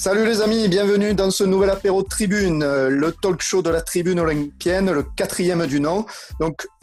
[0.00, 3.82] Salut les amis, bienvenue dans ce nouvel apéro Tribune, euh, le talk show de la
[3.82, 6.06] Tribune olympienne, le quatrième du nom.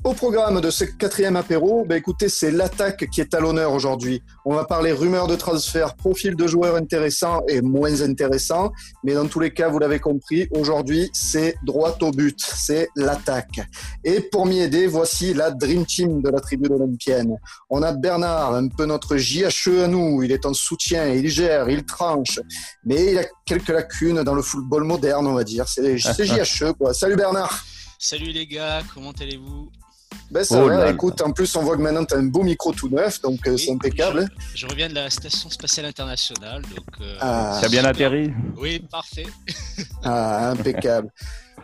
[0.07, 4.23] Au programme de ce quatrième apéro, ben, écoutez, c'est l'attaque qui est à l'honneur aujourd'hui.
[4.45, 8.71] On va parler rumeurs de transfert, profil de joueurs intéressants et moins intéressants,
[9.03, 13.59] mais dans tous les cas, vous l'avez compris, aujourd'hui c'est droit au but, c'est l'attaque.
[14.05, 17.35] Et pour m'y aider, voici la Dream Team de la Tribune olympienne.
[17.69, 21.69] On a Bernard, un peu notre JHE à nous, il est en soutien, il gère,
[21.69, 22.39] il tranche,
[22.85, 25.67] mais il a quelques lacunes dans le football moderne, on va dire.
[25.67, 26.93] C'est JHE, quoi.
[26.93, 27.61] Salut Bernard.
[27.99, 29.69] Salut les gars, comment allez-vous?
[30.29, 32.43] Ben ça oh va, écoute, en plus on voit que maintenant tu as un beau
[32.43, 34.27] micro tout neuf, donc euh, c'est impeccable.
[34.53, 36.85] Je, reviens de la Station Spatiale Internationale, donc...
[37.01, 39.27] Euh, ah, bien atterri Oui, parfait.
[40.03, 41.09] ah, impeccable.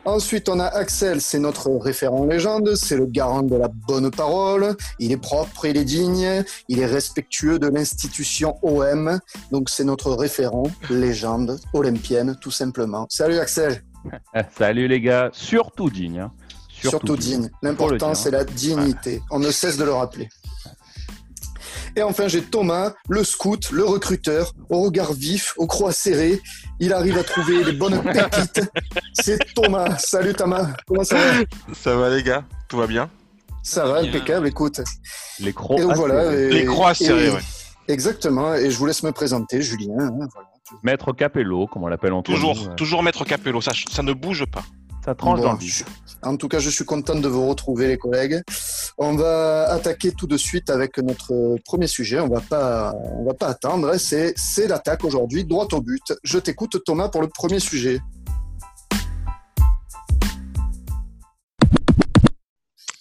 [0.05, 4.75] Ensuite, on a Axel, c'est notre référent légende, c'est le garant de la bonne parole,
[4.99, 9.19] il est propre, il est digne, il est respectueux de l'institution OM,
[9.51, 13.07] donc c'est notre référent légende olympienne, tout simplement.
[13.09, 13.81] Salut Axel
[14.57, 16.19] Salut les gars, surtout digne.
[16.19, 16.31] Hein.
[16.89, 17.49] Surtout, digne.
[17.61, 19.21] L'important, c'est la dignité.
[19.31, 20.29] On ne cesse de le rappeler.
[21.95, 26.41] Et enfin, j'ai Thomas, le scout, le recruteur, au regard vif, au croix serré.
[26.79, 28.61] Il arrive à trouver les bonnes pépites.
[29.13, 29.97] C'est Thomas.
[29.99, 30.69] Salut Thomas.
[30.87, 32.45] Comment ça va Ça va les gars?
[32.67, 33.09] Tout va bien?
[33.61, 34.47] Ça va, impeccable.
[34.47, 34.81] Écoute.
[35.39, 37.41] Les croix Les croix serrées, oui.
[37.87, 38.55] Exactement.
[38.55, 39.93] Et je vous laisse me présenter, Julien.
[39.99, 40.27] Hein,
[40.81, 43.61] Maître Capello, comme on l'appelle en Toujours, toujours Maître Capello.
[43.61, 44.63] Ça, ça ne bouge pas.
[45.03, 45.59] Ça tranche dans le
[46.21, 48.41] En tout cas, je suis content de vous retrouver, les collègues.
[48.97, 52.21] On va attaquer tout de suite avec notre premier sujet.
[52.21, 53.97] On va pas, on va pas attendre.
[53.97, 56.13] C'est, c'est l'attaque aujourd'hui, droit au but.
[56.23, 57.99] Je t'écoute, Thomas, pour le premier sujet.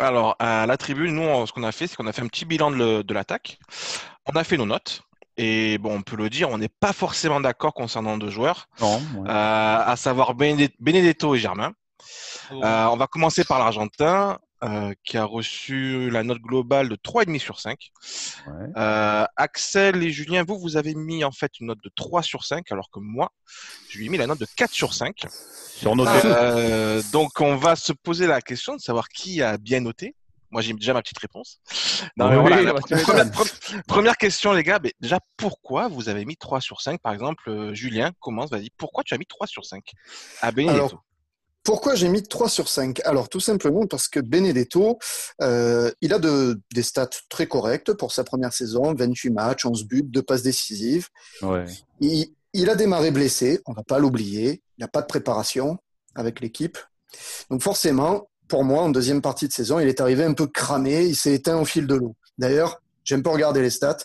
[0.01, 2.45] Alors, à la tribune, nous, ce qu'on a fait, c'est qu'on a fait un petit
[2.45, 3.61] bilan de, l'attaque.
[4.27, 5.03] On a fait nos notes.
[5.37, 9.01] Et bon, on peut le dire, on n'est pas forcément d'accord concernant deux joueurs, non,
[9.17, 11.73] euh, à savoir Benedetto et Germain.
[12.51, 17.39] Euh, on va commencer par l'Argentin, euh, qui a reçu la note globale de 3,5
[17.41, 17.91] sur 5.
[18.77, 22.45] Euh, Axel et Julien, vous, vous avez mis en fait une note de 3 sur
[22.45, 23.33] 5, alors que moi,
[23.89, 25.17] je lui ai mis la note de 4 sur 5.
[25.29, 30.15] Sur donc, on va se poser la question de savoir qui a bien noté.
[30.53, 31.61] Moi, j'ai déjà ma petite réponse.
[33.89, 34.79] première, question, les gars.
[35.01, 38.69] déjà, pourquoi vous avez mis 3 sur 5 Par exemple, Julien commence, vas-y.
[38.77, 39.83] Pourquoi tu as mis 3 sur 5
[40.43, 41.01] à Benedetto
[41.65, 44.99] pourquoi j'ai mis 3 sur 5 Alors tout simplement parce que Benedetto,
[45.41, 49.85] euh, il a de, des stats très correctes pour sa première saison, 28 matchs, 11
[49.85, 51.09] buts, 2 passes décisives.
[52.01, 55.79] Il, a démarré blessé, on ne va pas l'oublier, il n'y a pas de préparation
[56.15, 56.79] avec l'équipe.
[57.49, 61.07] Donc forcément, pour moi, en deuxième partie de saison, il est arrivé un peu cramé,
[61.07, 62.15] il s'est éteint au fil de l'eau.
[62.39, 63.99] D'ailleurs, j'ai un peu regardé les stats,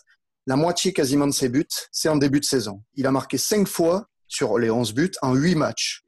[0.45, 2.81] la moitié quasiment de ses buts, c'est en début de saison.
[2.95, 6.06] Il a marqué 5 fois sur les 11 buts en 8 matchs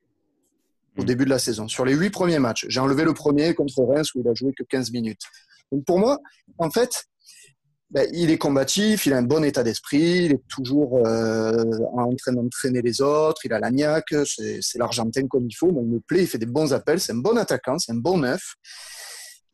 [0.97, 1.67] au début de la saison.
[1.67, 4.53] Sur les huit premiers matchs, j'ai enlevé le premier contre Reims où il a joué
[4.53, 5.21] que 15 minutes.
[5.71, 6.19] Donc pour moi,
[6.57, 7.05] en fait,
[7.91, 11.63] ben, il est combatif, il a un bon état d'esprit, il est toujours euh,
[11.93, 15.71] en train d'entraîner les autres, il a la niaque, c'est l'Argentin comme il faut.
[15.71, 17.95] Moi, il me plaît, il fait des bons appels, c'est un bon attaquant, c'est un
[17.95, 18.53] bon neuf.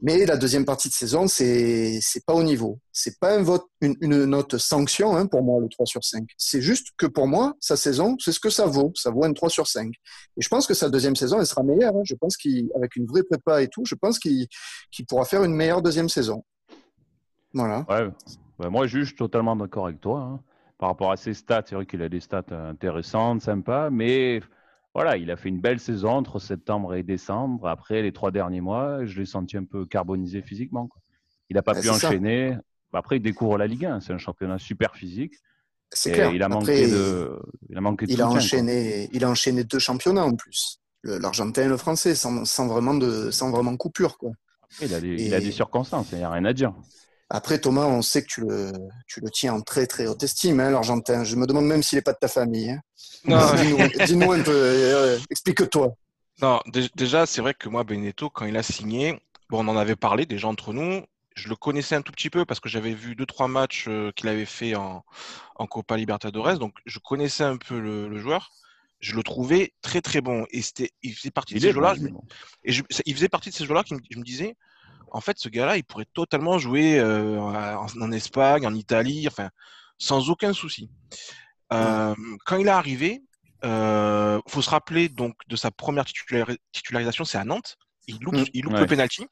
[0.01, 2.79] Mais la deuxième partie de saison, c'est c'est pas au niveau.
[2.91, 3.39] C'est pas
[3.81, 6.28] une, note sanction hein, pour moi le 3 sur 5.
[6.38, 8.91] C'est juste que pour moi, sa saison, c'est ce que ça vaut.
[8.95, 9.88] Ça vaut un 3 sur 5.
[9.88, 11.95] Et je pense que sa deuxième saison, elle sera meilleure.
[11.95, 12.01] Hein.
[12.03, 14.47] Je pense qu'avec une vraie prépa et tout, je pense qu'il
[15.07, 16.44] pourra faire une meilleure deuxième saison.
[17.53, 17.85] Voilà.
[17.88, 18.69] Ouais.
[18.69, 20.19] moi, je suis totalement d'accord avec toi.
[20.19, 20.39] Hein.
[20.78, 24.41] Par rapport à ses stats, c'est vrai qu'il a des stats intéressantes, sympas, mais
[24.95, 27.67] voilà, il a fait une belle saison entre septembre et décembre.
[27.67, 30.89] Après, les trois derniers mois, je l'ai senti un peu carbonisé physiquement.
[31.50, 32.57] Il n'a pas pu enchaîner.
[32.94, 34.00] Après, il découvre la Ligue 1.
[34.00, 35.34] C'est un championnat super physique.
[35.91, 36.31] C'est clair.
[36.34, 37.38] Il a manqué de.
[37.69, 39.09] Il a manqué de il a enchaîné.
[39.11, 43.51] Il a enchaîné deux championnats en plus, l'Argentin et le Français, sans, vraiment de, sans
[43.51, 44.31] vraiment coupure quoi.
[44.81, 46.13] il, a des, il a des circonstances.
[46.13, 46.73] Il n'y a rien à dire.
[47.29, 48.72] Après, Thomas, on sait que tu le,
[49.07, 51.23] tu le tiens en très très haute estime, hein, l'Argentin.
[51.23, 52.72] Je me demande même s'il n'est pas de ta famille.
[52.72, 52.81] Hein.
[54.05, 55.95] Dis-nous un peu, euh, explique-toi.
[56.41, 56.59] Non,
[56.95, 59.19] déjà, c'est vrai que moi, Benedetto, quand il a signé,
[59.49, 61.03] bon, on en avait parlé déjà entre nous.
[61.35, 64.11] Je le connaissais un tout petit peu parce que j'avais vu deux trois matchs euh,
[64.16, 65.03] qu'il avait fait en,
[65.55, 68.51] en, Copa Libertadores, donc je connaissais un peu le, joueur.
[69.01, 71.95] Je le trouvais très très bon et c'était, il faisait partie de ces joueurs-là.
[72.63, 72.73] Et
[73.05, 74.55] il faisait partie de ces joueurs-là qui je me disais,
[75.11, 79.49] en fait, ce gars-là, il pourrait totalement jouer euh, en, Espagne, en Italie, enfin,
[79.97, 80.90] sans aucun souci.
[81.73, 82.16] Euh,
[82.46, 83.23] quand il est arrivé,
[83.63, 87.78] il euh, faut se rappeler donc de sa première titularisation, c'est à Nantes.
[88.07, 88.79] Il loupe, mmh.
[88.79, 89.25] le penalty.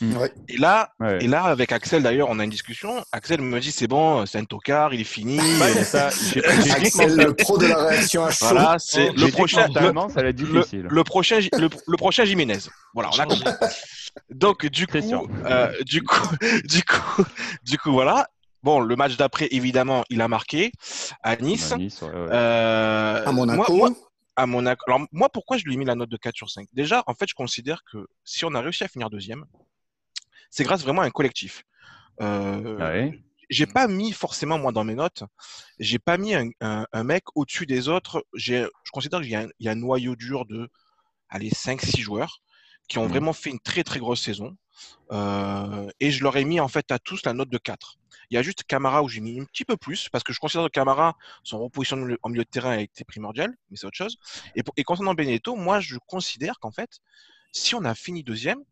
[0.00, 0.16] Mm.
[0.16, 0.32] Ouais.
[0.48, 1.18] Et là, Ouais.
[1.24, 3.02] et là, avec Axel d'ailleurs, on a une discussion.
[3.12, 5.38] Axel me dit c'est bon, c'est un tocard, il est fini.
[5.38, 8.46] Ouais, ça, Axel, le pro de la réaction à chaud.
[8.50, 9.68] voilà, c'est le prochain.
[9.68, 10.86] Le, ça va être le- difficile.
[10.90, 12.58] le prochain, le, le prochain Jiménez.
[12.94, 13.50] Voilà, on a compris.
[14.30, 14.98] Donc du coup,
[15.46, 16.28] euh, du coup,
[16.64, 17.24] du coup,
[17.64, 18.26] du coup, voilà.
[18.62, 20.72] Bon, le match d'après, évidemment, il a marqué
[21.22, 21.70] à Nice.
[21.72, 22.14] À Nice, ouais, ouais.
[22.32, 23.76] Euh, À Monaco.
[23.76, 23.98] moi- moi-
[24.34, 24.82] à Monaco.
[24.88, 27.14] Alors, moi, pourquoi je lui ai mis la note de 4 sur 5 Déjà, en
[27.14, 29.44] fait, je considère que si on a réussi à finir deuxième,
[30.56, 31.64] c'est grâce vraiment à un collectif.
[32.22, 33.22] Euh, Ouais?
[33.48, 35.22] J'ai pas mis forcément, moi, dans mes notes,
[35.78, 38.26] j'ai pas mis un, un- un mec au-dessus des autres.
[38.34, 40.68] Je considère qu'il y, a un- il y a un noyau dur de
[41.28, 42.40] allez, 5-6 joueurs
[42.88, 43.08] qui ont Mhm.
[43.10, 44.56] vraiment fait une très, très grosse saison.
[45.12, 47.98] Euh, et je leur ai mis, en fait, à tous la note de 4.
[48.30, 50.40] Il y a juste Camara où j'ai mis un petit peu plus, parce que je
[50.40, 51.14] considère que Camara,
[51.44, 54.16] son repositionnement en milieu de terrain a été primordial, mais c'est autre chose.
[54.56, 56.98] Et, pour- et concernant Benedetto, moi, je considère qu'en fait,
[57.52, 58.62] si on a fini deuxième,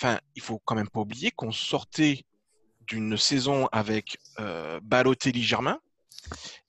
[0.00, 2.24] enfin, il faut quand même pas oublier qu'on sortait
[2.86, 5.78] d'une saison avec euh, Balotelli Germain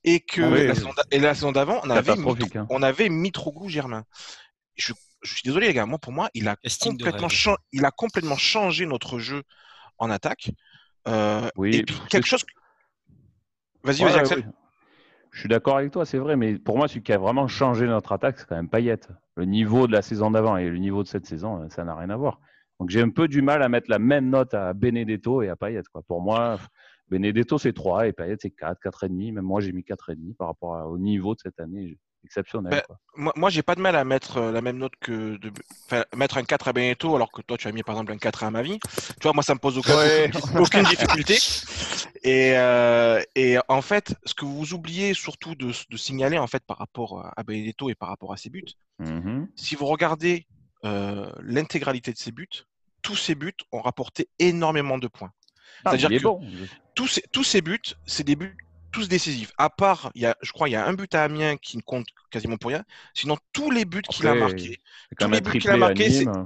[0.04, 0.68] et que Ah oui.
[0.68, 2.68] la, saison d'a- et la saison d'avant, on avait, Mitro- hein.
[2.70, 4.06] on avait Mitroglou Germain.
[4.76, 4.94] Je,
[5.24, 7.38] je suis désolé les gars, moi pour moi, il a complètement, rêve.
[7.38, 9.44] cha- il a complètement changé notre jeu
[9.98, 10.52] en attaque.
[11.08, 12.44] Euh, Oui, et puis c'est- quelque chose.
[12.44, 12.52] que-
[13.84, 14.40] Vas-y, Ouais, vas-y Axel.
[14.40, 14.52] oui.
[15.32, 17.86] Je suis d'accord avec toi, c'est vrai, mais pour moi, celui qui a vraiment changé
[17.88, 19.00] notre attaque, c'est quand même Payet.
[19.36, 21.94] Le niveau de la saison d'avant et le niveau de cette saison, euh, ça n'a
[21.94, 22.40] rien à voir.
[22.80, 25.56] Donc j'ai un peu du mal à mettre la même note à Benedetto et à
[25.56, 25.82] Payet.
[25.92, 26.02] Quoi.
[26.08, 26.60] Pour moi,
[27.10, 29.34] Benedetto c'est 3 et Payet c'est 4, 4,5.
[29.34, 31.98] Même moi j'ai mis 4,5 par rapport au niveau de cette année.
[32.26, 32.72] Exceptionnel.
[32.72, 32.98] Ben, quoi.
[33.18, 35.38] Moi, moi j'ai pas de mal à mettre euh, la même note que.
[35.38, 35.52] De...
[36.16, 38.44] Mettre un 4 à Benetto alors que toi tu as mis par exemple un 4
[38.46, 38.80] à Mavi.
[38.80, 40.32] Tu vois, moi ça me pose aucun, Ouais.
[40.36, 41.36] aucune, aucune difficulté.
[42.24, 46.64] Et, euh, et en fait, ce que vous oubliez surtout de, de signaler en fait
[46.66, 48.66] par rapport à Benedetto et par rapport à ses buts,
[48.98, 49.48] Mhm.
[49.56, 50.48] si vous regardez
[50.86, 52.48] euh, l'intégralité de ses buts,
[53.02, 55.32] tous ses buts ont rapporté énormément de points.
[55.84, 56.42] Ah, C'est-à-dire il est que- bon.
[56.96, 58.56] Tous ces, tous ces buts, c'est des buts
[58.92, 59.52] tous décisifs.
[59.58, 61.76] À part, il y a, je crois, il y a un but à Amiens qui
[61.76, 62.86] ne compte quasiment pour rien.
[63.14, 64.80] Sinon, tous les buts qu'il a marqués,
[65.26, 66.04] tous les buts qu'il a marqués,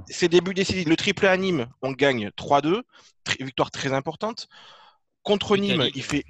[0.08, 0.88] c'est des buts décisifs.
[0.88, 2.82] Le triplé à Nîmes, on gagne 3-2,
[3.22, 4.48] Tri- victoire très importante.
[5.22, 6.24] Contre Nîmes, il fait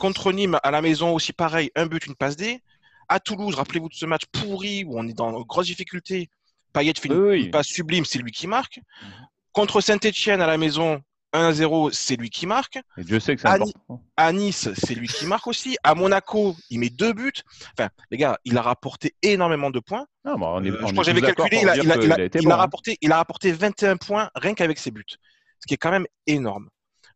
[0.00, 2.60] contre Nîmes à la maison aussi pareil, un but, une passe D.
[3.08, 6.28] À Toulouse, rappelez-vous de ce match pourri où on est dans de grosses difficultés.
[6.72, 8.78] Payet fait une, Oui, passe sublime, c'est lui qui marque.
[9.02, 9.08] Mhm.
[9.52, 11.00] Contre Saint-Etienne à la maison,
[11.34, 12.78] 1-0, c'est lui qui marque.
[12.98, 14.02] Et Dieu sait que c'est important.
[14.16, 15.76] À Nice, c'est lui qui marque aussi.
[15.82, 17.32] À Monaco, il met deux buts.
[17.78, 20.06] Enfin, les gars, il a rapporté énormément de points.
[20.24, 21.90] Non, on est, Euh, on je crois que j'avais calculé, pour il a, dire il
[21.90, 22.56] a- qu'il il a- a été il bon, a hein.
[22.58, 25.04] rapporté, il a rapporté 21 points rien qu'avec ses buts.
[25.08, 26.68] Ce qui est quand même énorme.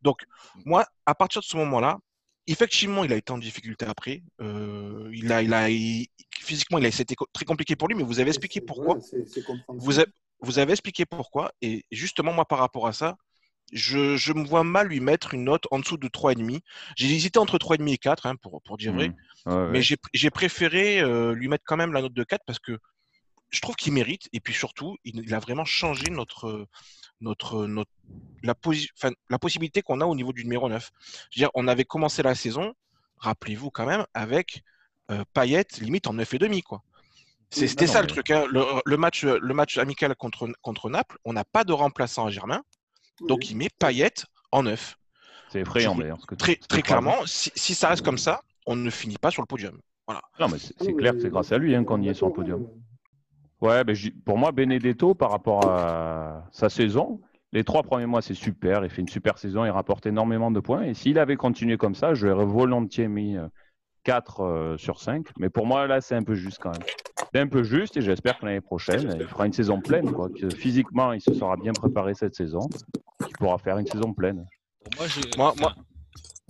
[0.03, 0.21] Donc,
[0.65, 1.99] moi, à partir de ce moment-là,
[2.47, 4.23] effectivement, il a été en difficulté après.
[4.41, 6.09] Euh, il a, il a, il-
[6.39, 8.99] physiquement, il a, c'était très compliqué pour lui, mais vous avez expliqué pourquoi.
[9.79, 10.07] Vous, a-
[10.41, 11.53] vous avez expliqué pourquoi.
[11.63, 13.17] Et justement, moi, par rapport à ça,
[13.73, 16.61] je, je me vois mal lui mettre une note en dessous de 3,5.
[16.97, 19.13] J'ai hésité entre 3,5 et 4, hein, pour, pour dire vrai.
[19.47, 19.69] Ouais, ouais.
[19.73, 22.79] Mais j'ai j'ai préféré euh, lui mettre quand même la note de 4 parce que
[23.51, 24.29] je trouve qu'il mérite.
[24.33, 26.67] Et puis surtout, il, il a vraiment changé notre,
[27.21, 27.91] notre, notre,
[28.43, 30.91] la, posi- enfin, la possibilité qu'on a au niveau du numéro 9.
[31.31, 32.75] Je veux dire, on avait commencé la saison,
[33.19, 34.63] rappelez-vous quand même, avec
[35.11, 36.63] euh, Payet limite en 9,5.
[36.63, 36.83] quoi.
[37.51, 38.31] C'est- C'était non, ça le truc.
[38.31, 38.45] hein.
[38.51, 42.31] Le, le match, le match amical contre, contre Naples, on n'a pas de remplaçant à
[42.31, 42.63] Germain.
[43.29, 44.13] Donc il met Payet
[44.53, 44.97] en 9.
[45.49, 46.21] C'est effrayant d'ailleurs.
[46.21, 49.17] ce que tu- Très, très clairement, si, si ça reste comme ça, on ne finit
[49.17, 49.81] pas sur le podium.
[50.41, 52.27] Non, mais c'est c'est clair que c'est grâce à lui hein, qu'on y est sur
[52.27, 52.69] le podium.
[53.61, 57.21] Ouais, ben, j'y- pour moi, Benedetto, par rapport à sa saison,
[57.53, 58.85] les trois premiers mois, c'est super.
[58.85, 60.83] Il fait une super saison, il rapporte énormément de points.
[60.83, 63.47] Et s'il avait continué comme ça, je lui aurais volontiers mis euh,
[64.05, 65.27] 4 euh, sur 5.
[65.39, 66.83] Mais pour moi, là, c'est un peu juste quand même.
[67.33, 70.13] C'est un peu juste et j'espère que l'année prochaine, il fera une saison pleine.
[70.13, 70.29] Quoi.
[70.29, 72.61] Que physiquement, il se sera bien préparé cette saison.
[73.21, 74.47] Il pourra faire une saison pleine.
[74.99, 75.75] Moi, je, Moi- enfin, moi-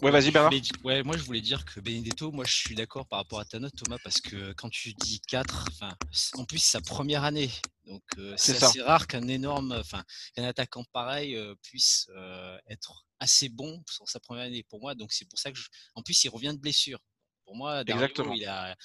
[0.02, 0.52] Ouais, vas-y Bernard.
[0.84, 3.58] ouais, moi je voulais dire que Benedetto, moi je suis d'accord par rapport à ta
[3.58, 7.24] note Thomas, parce que quand tu dis 4, enfin, c'est- en plus c'est sa première
[7.24, 7.50] année,
[7.86, 8.66] donc euh, C'est ça.
[8.66, 14.06] assez rare qu'un énorme, enfin, qu'un attaquant pareil euh, puisse euh, être assez bon sur
[14.08, 15.68] sa première année pour moi, donc c'est pour ça que, je...
[15.94, 16.98] en plus il revient de blessure.
[17.46, 18.34] Pour moi, Dario, Exactement.
[18.34, 18.76] il a,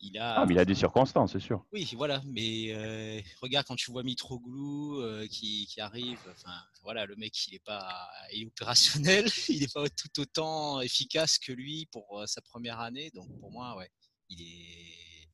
[0.00, 1.64] il a, Ah, mais il a des circonstances, c'est sûr.
[1.72, 6.52] oui, voilà, mais euh, regarde quand tu vois Mitroglou euh, qui, qui arrive, enfin
[6.82, 11.38] voilà, le mec il est pas, il est opérationnel, il n'est pas tout autant efficace
[11.38, 13.88] que lui pour euh, sa première année, donc pour moi, ouais,
[14.28, 15.28] il est,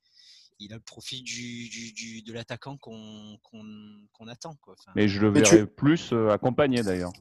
[0.58, 3.64] il a le profil du, du, du- de l'attaquant qu'on qu'on
[4.12, 4.74] qu'on attend quoi.
[4.78, 7.12] Enfin, Mais je le Mais tu- verrai plus euh, accompagné d'ailleurs.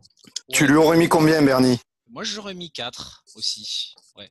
[0.51, 1.79] Tu lui aurais mis combien, Bernie?
[2.09, 3.93] Moi, j'aurais mis 4 aussi.
[4.15, 4.29] Ouais.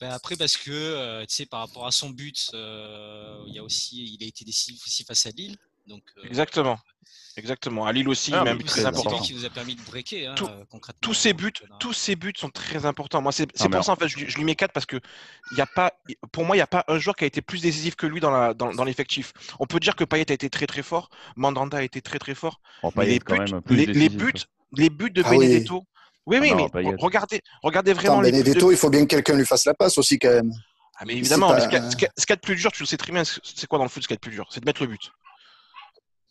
[0.00, 3.58] Ben, après, parce que, euh, tu sais, par rapport à son but, euh, il y
[3.58, 5.56] a aussi, il a été décisif aussi face à Lille.
[5.86, 6.78] Donc, Exactement.
[7.36, 7.86] Exactement.
[7.86, 9.20] À Lille aussi, ah, même très important.
[9.20, 10.34] qui vous a permis de breaker, hein,
[10.70, 10.98] concrètement.
[11.02, 13.20] Tous ces buts, tous ces buts sont très importants.
[13.20, 14.98] Moi, c'est ah, pour ça en fait, je, lui mets 4 parce que
[15.52, 15.92] il y a pas,
[16.32, 18.20] pour moi, il n'y a pas un joueur qui a été plus décisif que lui
[18.20, 19.34] dans la dans, dans l'effectif.
[19.60, 22.34] On peut dire que Payet a été très très fort, Mandanda a été très très
[22.34, 22.60] fort.
[22.96, 23.36] mais les buts,
[23.68, 24.32] les, buts,
[24.72, 25.80] les buts de ah Benedetto.
[25.80, 25.95] Oui,
[26.26, 26.52] oui, mais
[26.98, 30.18] regardez, regardez vraiment les Benedetto, il faut bien que quelqu'un lui fasse la passe aussi
[30.18, 30.52] quand même.
[30.98, 31.78] Ah, mais évidemment, ce qu'il
[32.08, 34.02] y, a de plus dur, tu le sais très bien, c'est quoi dans le foot
[34.02, 34.46] ce qu'il y a de plus dur?
[34.50, 35.12] C'est de mettre le but.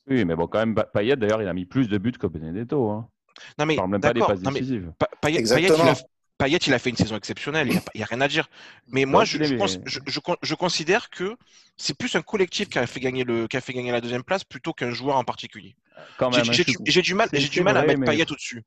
[0.08, 2.90] Oui, mais bon, quand même, Payet, d'ailleurs, il a mis plus de buts que Benedetto.
[2.90, 3.08] Hein.
[3.58, 4.92] Non, mais, parle même pas des passes décisives.
[5.22, 5.40] Payet,
[6.58, 8.50] il a, fait une saison exceptionnelle, il n'y a, rien à dire.
[8.88, 11.36] Mais moi, je, je, considère que
[11.78, 14.24] c'est plus un collectif qui a, fait gagner le, qui a fait gagner la deuxième
[14.24, 15.76] place plutôt qu'un joueur en particulier.
[16.86, 18.64] J'ai du mal, du mal à mettre Payet au-dessus.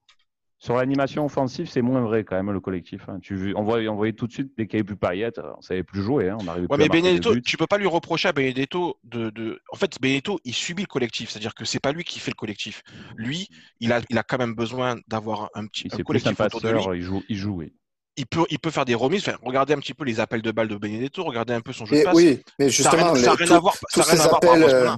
[0.60, 3.08] Sur l'animation offensive, c'est moins vrai quand même le collectif.
[3.08, 3.20] Hein.
[3.22, 5.62] Tu, on, voyait, on voyait tout de suite dès qu'il n'y avait plus Payet, on
[5.62, 6.30] savait plus jouer.
[6.30, 6.38] Hein.
[6.40, 9.60] On ouais, mais Benedetto, tu peux pas lui reprocher à Benedetto de, de...
[9.72, 12.36] En fait, Benedetto, il subit le collectif, c'est-à-dire que c'est pas lui qui fait le
[12.36, 12.82] collectif.
[13.16, 13.48] Lui,
[13.78, 16.82] il a, il a quand même besoin d'avoir un petit un collectif autour de lui.
[16.96, 17.72] Il joue, il joue oui.
[18.16, 19.28] Il peut, il peut faire des remises.
[19.28, 21.86] Enfin, regardez un petit peu les appels de balles de Benedetto, regardez un peu son
[21.86, 22.16] jeu de passe.
[22.16, 23.76] Oui, mais justement, ça n'a rien, à voir.
[23.92, 24.90] Tous ces appels, euh,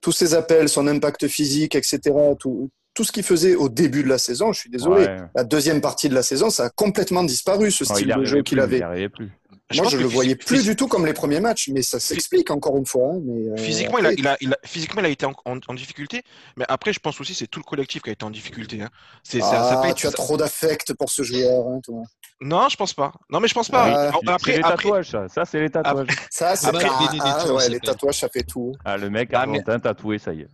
[0.00, 2.00] tous ces appels, son impact physique, etc.
[2.40, 5.80] Tout, tout ce qu'il faisait au début de la saison, je suis désolé, la deuxième
[5.80, 9.08] partie de la saison, ça a complètement disparu, ce style de jeu qu'il avait.
[9.08, 9.30] Plus.
[9.76, 12.50] Moi, je ne le voyais plus du tout comme les premiers matchs, mais ça s'explique
[12.50, 13.12] encore une fois.
[13.12, 15.74] Hein, mais, euh, physiquement, il a, il, a, il a, physiquement, il a été en,
[15.74, 16.22] difficulté,
[16.56, 18.82] mais après, je pense aussi c'est tout le collectif qui a été en difficulté.
[18.82, 18.90] Hein.
[19.22, 22.02] C'est, ah, ça, tu as trop d'affect pour ce joueur, hein, toi.
[22.40, 23.12] Non, je pense pas.
[23.30, 24.10] Non, mais je pense pas.
[24.10, 25.28] Ah, après, les tatouages, ça.
[25.28, 26.08] ça c'est les tatouages.
[26.30, 28.72] ça, c'est ah, ah, ouais, les tatouages, ça fait tout.
[28.84, 30.48] Ah, le mec a ah, tatoué, ça y est.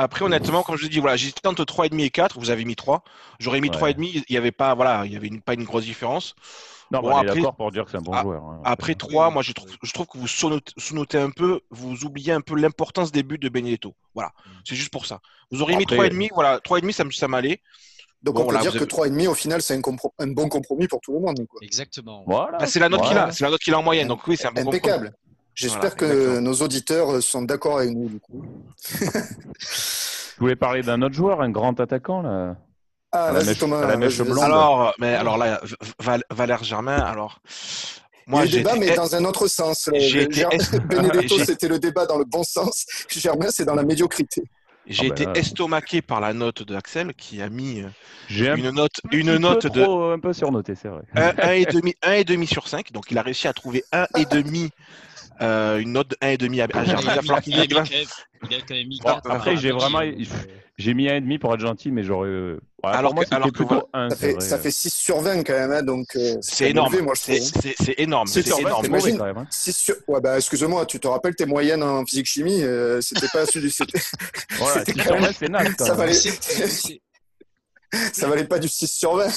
[0.00, 2.38] Après, honnêtement, comme je dis, voilà, j'hésitais entre 3,5 et 4.
[2.38, 3.02] Vous avez mis 3.
[3.40, 3.96] J'aurais mis 3,5.
[3.98, 6.36] Il n'y avait pas, voilà, il y avait pas une grosse différence.
[6.92, 8.44] Non, bon, après, d'accord pour dire que c'est un bon joueur.
[8.44, 8.62] Hein.
[8.64, 12.40] Après 3, moi, je trouve, je trouve que vous sous-notez un peu, vous oubliez un
[12.40, 13.92] peu l'importance des buts de Benedetto.
[14.14, 14.50] Voilà, mm.
[14.64, 15.18] c'est juste pour ça.
[15.50, 16.28] Vous auriez mis 3,5.
[16.32, 17.60] Voilà, 3,5, ça, ça m'allait.
[18.22, 19.82] Donc on peut dire que 3,5 au final c'est un,
[20.18, 21.46] un, bon compromis pour tout le monde.
[21.48, 21.60] Quoi.
[21.62, 22.24] Exactement.
[22.26, 22.58] Voilà.
[22.58, 24.08] Bah, c'est la note qu'il a, c'est la note qu'il a en moyenne.
[24.08, 25.12] Donc oui, c'est un bon Impeccable.
[25.58, 28.44] J'espère que nos auditeurs sont d'accord avec nous du coup.
[30.38, 32.56] Je voulais parler d'un autre joueur, un grand attaquant là?
[33.10, 33.86] Ah, là, c'est Thomas.
[33.86, 34.38] La mèche blonde.
[34.38, 35.60] Alors, mais alors là,
[36.30, 37.40] Valère Germain, alors.
[38.26, 39.88] Moi, eu débat, mais dans un autre sens.
[39.92, 42.84] Benedetto, c'était le débat dans le bon sens.
[43.08, 44.44] Germain, c'est dans la médiocrité.
[44.86, 49.00] J'ai ah, été bah, estomaqué par la note d'Axel qui a mis euh, une note,
[49.10, 51.02] une note de un peu surnoté, c'est vrai.
[51.14, 52.92] Un, et demi, un et demi sur 5.
[52.92, 54.70] Donc il a réussi à trouver un et demi
[55.40, 57.40] euh, une note de 1,5 à, à Germain.
[57.46, 59.30] Il, il, a quand même mis 4.
[59.30, 60.02] après, j'ai vraiment
[60.78, 62.28] j'ai mis 1,5 pour être gentil, mais j'aurais.
[62.28, 65.42] Euh, ouais, alors, moi, alors que plutôt 1, ça, fait, ça fait 6 sur 20
[65.42, 66.92] quand même, hein, donc euh, c'est énorme.
[66.92, 67.16] C'est énorme.
[67.16, 68.28] C'est énorme.
[68.28, 69.38] C'est quand même.
[69.38, 69.46] Hein.
[69.50, 69.96] Sur...
[70.06, 73.72] Ouais, bah, excuse-moi, tu te rappelles tes moyennes en physique chimie euh, C'était pas celui.
[73.72, 73.98] C'était.
[74.58, 75.74] voilà, 6 sur 20, c'est énorme.
[75.78, 76.12] Ça valait.
[78.12, 79.28] ça valait pas du 6 sur 20.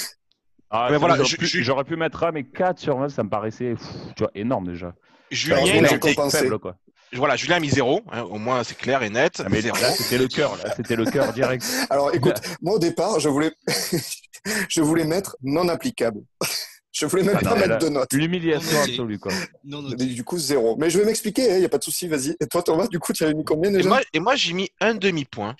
[0.71, 3.75] Ah, mais voilà, j'aurais pu, mettre 1, mais 4 sur 20, ça me paraissait
[4.15, 4.93] tu vois, énorme déjà.
[5.29, 6.77] Julien, il a été faible, quoi.
[7.13, 9.41] Voilà, Julien a mis zéro, hein, au moins c'est clair et net.
[9.43, 11.65] Ah, mais c'était le cœur, là, c'était le cœur direct.
[11.89, 13.51] Alors écoute, moi au départ, je voulais,
[14.69, 16.21] je voulais mettre non applicable.
[16.93, 18.11] Je voulais même ah, pas mettre de notes.
[18.11, 19.31] L'humiliation absolue, quoi.
[19.63, 20.75] Non, du coup, zéro.
[20.75, 22.35] Mais je vais m'expliquer, il hein, n'y a pas de souci, vas-y.
[22.41, 23.85] Et toi, Thomas, du coup, tu avais mis combien déjà?
[23.85, 25.55] Et moi, moi j'ai mis un demi-point.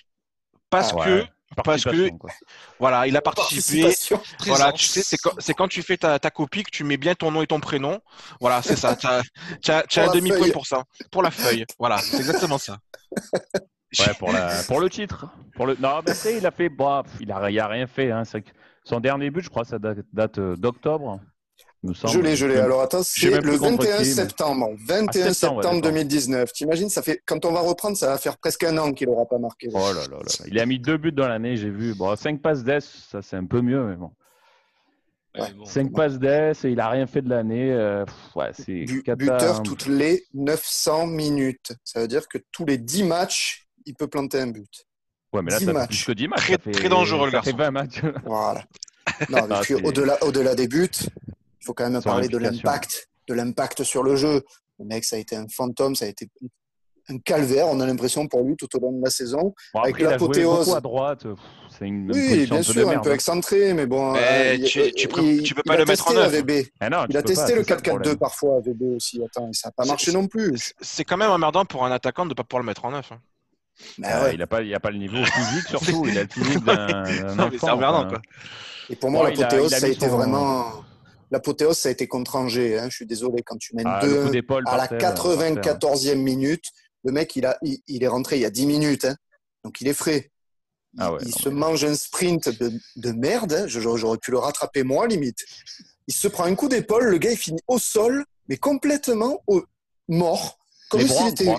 [0.68, 1.24] Parce ah que
[1.64, 2.10] parce que
[2.78, 3.92] voilà, il a participé.
[4.46, 7.14] Voilà, tu sais, c'est quand, quand, tu fais ta, ta, copie que tu mets bien
[7.14, 8.00] ton nom et ton prénom.
[8.40, 8.96] Voilà, c'est ça.
[8.96, 9.22] Tu as,
[9.70, 11.64] as, un demi-point pour ça, pour la feuille.
[11.78, 12.78] Voilà, c'est exactement ça.
[13.98, 15.26] Ouais, pour, la, pour le titre.
[15.54, 15.76] Pour le...
[15.78, 16.70] Non, mais il a fait.
[16.70, 18.10] Bah, il a, il a rien fait.
[18.10, 18.22] Hein.
[18.84, 20.38] Son dernier but, je crois, ça date, date
[21.84, 22.58] Je l'ai, je l'ai.
[22.58, 24.70] Alors attends, c'est le 21 septembre.
[24.86, 26.52] 21 ah, septembre 2019.
[26.52, 29.26] T'imagines, ça fait quand on va reprendre, ça va faire presque un an qu'il n'aura
[29.26, 29.68] pas marqué.
[29.72, 30.44] Oh là là là.
[30.46, 31.94] Il a mis deux buts dans l'année, j'ai vu.
[31.94, 34.12] Bon, 5 passes d'ess, ça c'est un peu mieux, mais bon.
[35.36, 37.72] Ouais, 5 passes d'ess et il a rien fait de l'année.
[37.72, 38.04] Euh,
[38.36, 38.84] ouais, c'est
[39.16, 39.62] buteur hein.
[39.62, 41.72] toutes les 900 minutes.
[41.82, 44.86] Ça veut dire que tous les 10 matchs, il peut planter un but.
[45.32, 46.46] Ouais, mais là, ça fait plus que 10 matchs.
[46.46, 47.50] Très, très dangereux, le garçon.
[47.50, 48.02] Ça fait 20 matchs.
[48.24, 48.62] Voilà.
[49.28, 50.88] Non, mais puis au-delà, au-delà des buts,
[51.62, 54.42] il faut quand même parler de l'impact, de l'impact sur le jeu.
[54.80, 56.28] Le mec, ça a été un fantôme, ça a été
[57.08, 59.54] un calvaire, on a l'impression pour lui tout au long de la saison.
[59.74, 60.74] avec l'apothéose.
[60.74, 61.24] à droite,
[61.68, 63.14] c'est une Oui, bien sûr, un peu hein.
[63.14, 64.14] excentré, mais bon.
[64.16, 66.36] Euh, tu, ne peux pas le mettre en œuvre.
[66.80, 69.22] Ah il a testé le 4-4-2 parfois à VB aussi.
[69.24, 70.74] Attends, ça n'a pas marché non plus.
[70.80, 73.12] C'est quand même emmerdant pour un attaquant de ne pas pouvoir le mettre en œuvre.
[73.12, 73.20] Hein.
[73.98, 76.04] Bah il n'a pas, a pas le niveau physique surtout.
[76.06, 77.04] il a le physique d'un.
[77.58, 78.20] C'est emmerdant quoi.
[78.90, 80.84] Et pour moi, l'apothéose, ça a été vraiment
[81.32, 82.78] l'apothéose, ça a été contre Angers.
[82.78, 82.88] Hein.
[82.88, 84.30] Je suis désolé, quand tu mènes ah, deux
[84.66, 86.66] à la 94e minute,
[87.02, 89.16] Le mec, il, a, il, est rentré il y a 10 minutes, hein.
[89.64, 90.30] donc il est frais.
[90.94, 93.54] Il, ah se mange un sprint de, merde.
[93.54, 93.64] Hein.
[93.66, 95.38] J'aurais pu le rattraper moi, limite.
[96.06, 99.42] Il se prend un coup d'épaule, le gars, il finit au sol, mais complètement
[100.08, 100.58] mort.
[100.90, 101.54] Comme s'il était.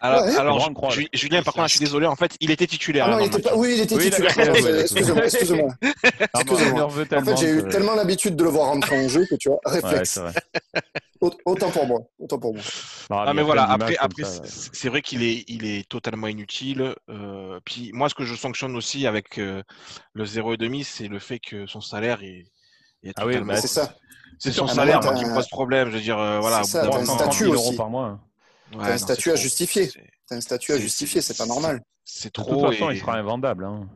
[0.00, 3.06] Alors, alors Julien, par contre, je suis désolé, en fait, il était titulaire.
[3.08, 3.54] Ah non, il était pas...
[3.54, 4.80] Oui, il était titulaire.
[4.80, 5.74] Excusez-moi, excusez-moi.
[6.34, 9.60] en fait, j'ai eu tellement l'habitude de le voir rentrer en jeu que tu vois,
[9.64, 10.18] réflexe.
[11.20, 12.00] Autant pour moi.
[12.18, 12.62] Autant pour moi.
[13.10, 16.94] Ah, mais voilà, après, après c'est vrai qu'il est, il est totalement inutile.
[17.10, 19.62] Euh, puis moi, ce que je sanctionne aussi avec euh,
[20.14, 22.46] le 0,5, c'est le fait que son salaire est,
[23.02, 23.94] est ah oui, c'est ça.
[24.38, 25.90] C'est son salaire qui me pose problème.
[25.90, 26.62] Je veux dire, euh, voilà.
[26.64, 27.76] C'est ça, un statut aussi.
[27.76, 28.18] par mois.
[28.72, 29.90] T'as un statut à justifier.
[30.28, 31.80] T'as un statut à justifier, c'est pas normal.
[32.04, 32.56] C'est trop.
[32.56, 33.64] De toute façon, il sera invendable.
[33.64, 33.88] Hein.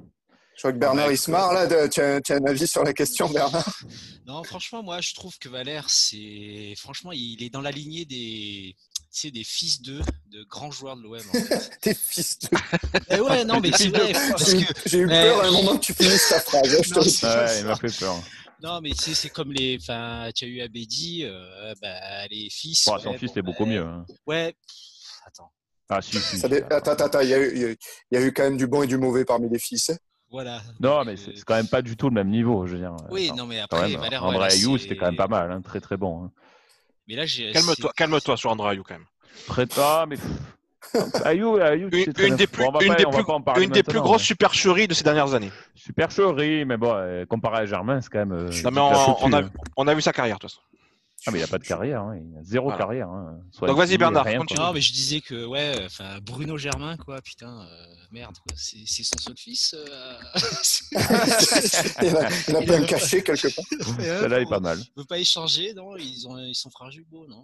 [0.57, 1.88] Je crois que Bernard, il se marre là.
[1.88, 3.81] Tu as, un avis sur la question, Bernard?
[4.26, 6.73] Non, franchement, moi, je trouve que Valère, c'est.
[6.78, 8.75] Franchement, il est dans la lignée des.
[9.12, 10.00] Tu des fils de,
[10.33, 11.14] de grands joueurs de l'OM.
[11.16, 11.71] En fait.
[11.83, 12.49] des fils de.
[13.11, 14.12] Mais ouais, non, mais c'est vrai.
[14.87, 16.75] J'ai eu peur à un moment que tu finisses ta phrase.
[16.75, 18.16] Hein, ouais, il m'a fait peur.
[18.64, 19.76] Non, mais tu sais, c'est comme les.
[19.78, 22.87] Enfin, tu as eu Abedi, euh, bah, les fils.
[22.87, 23.83] Bon, son fils, c'est beaucoup mieux.
[23.83, 24.06] Hein.
[24.26, 24.54] Ouais.
[25.26, 25.52] Attends.
[25.90, 26.42] Ah, si, si.
[26.71, 27.76] Attends, attends, il y, a eu,
[28.11, 29.90] il y, a eu quand même du bon et du mauvais parmi les fils.
[29.90, 29.97] Hein.
[30.30, 30.62] Voilà.
[30.80, 32.97] Non, mais c'est quand même pas du tout le même niveau, je veux dire.
[33.11, 35.83] Oui, non, mais après, même, Valère, André Ayou, c'était quand même pas mal, hein, très
[35.83, 36.25] très bon.
[36.25, 36.33] Hein.
[37.06, 37.52] Mais là, j'ai.
[37.52, 39.06] Calme-toi, calme-toi sur André Ayou quand même.
[39.47, 40.16] Très pas, mais.
[41.25, 44.95] Ayou, Ayou, une, une des plus, une des plus, une des plus grosses supercheries de
[44.95, 45.53] ces dernières années.
[45.75, 48.33] Supercherie, mais bon, euh, comparé à Germain, c'est quand même.
[48.33, 49.43] Euh, non, mais on, a,
[49.76, 50.61] on, a, vu sa carrière, de toute façon.
[51.26, 52.19] Ah, mais il n'y a pas de carrière, hein.
[52.21, 53.09] il a zéro carrière.
[53.09, 53.41] Hein.
[53.62, 54.61] Donc vas-y Bernard, continue.
[54.61, 59.03] Non, mais je disais que, ouais, enfin, Bruno Germain, quoi, putain, euh, merde, quoi, c'est
[59.03, 59.75] son seul fils.
[59.75, 60.19] Euh...
[62.03, 63.64] il a, a un caché quelque part.
[63.99, 64.79] Celle-là est pas mal.
[64.79, 67.43] Il ne veut pas échanger, non ils, ont, ils sont frères jumeaux, non?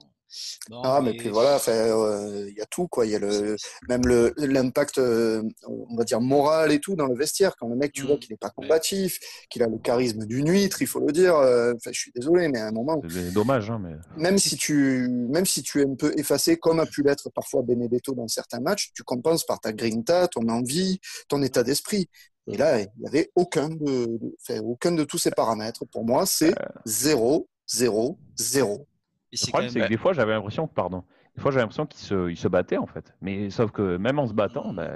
[0.82, 1.14] Ah, mais...
[1.14, 3.06] puis voilà, euh, il y a tout, quoi.
[3.06, 3.56] Il y a le,
[3.88, 4.02] même
[4.36, 7.56] l'impact, euh, on va dire, moral et tout dans le vestiaire.
[7.56, 8.18] Quand le mec, tu vois mmh.
[8.18, 9.18] qu'il n'est pas combatif,
[9.48, 11.36] qu'il a le charisme d'une huître, il faut le dire.
[11.36, 13.00] Euh, enfin, je suis désolé, mais à un moment.
[13.08, 13.94] C'est dommage, hein, mais.
[14.16, 17.62] Même si, tu, même si tu es un peu effacé, comme a pu l'être parfois
[17.62, 22.08] Benedetto dans certains matchs, tu compenses par ta grinta, ton envie, ton état d'esprit.
[22.46, 24.18] Et là, il n'y avait aucun de,
[24.62, 25.84] aucun de tous ces paramètres.
[25.92, 28.86] Pour moi, c'est 0, 0, 0.
[29.32, 31.04] Le problème, c'est que des fois, j'avais l'impression, pardon,
[31.36, 33.14] des fois, j'avais l'impression qu'il se, il se battait en fait.
[33.20, 34.90] Mais sauf que même en se battant, bah,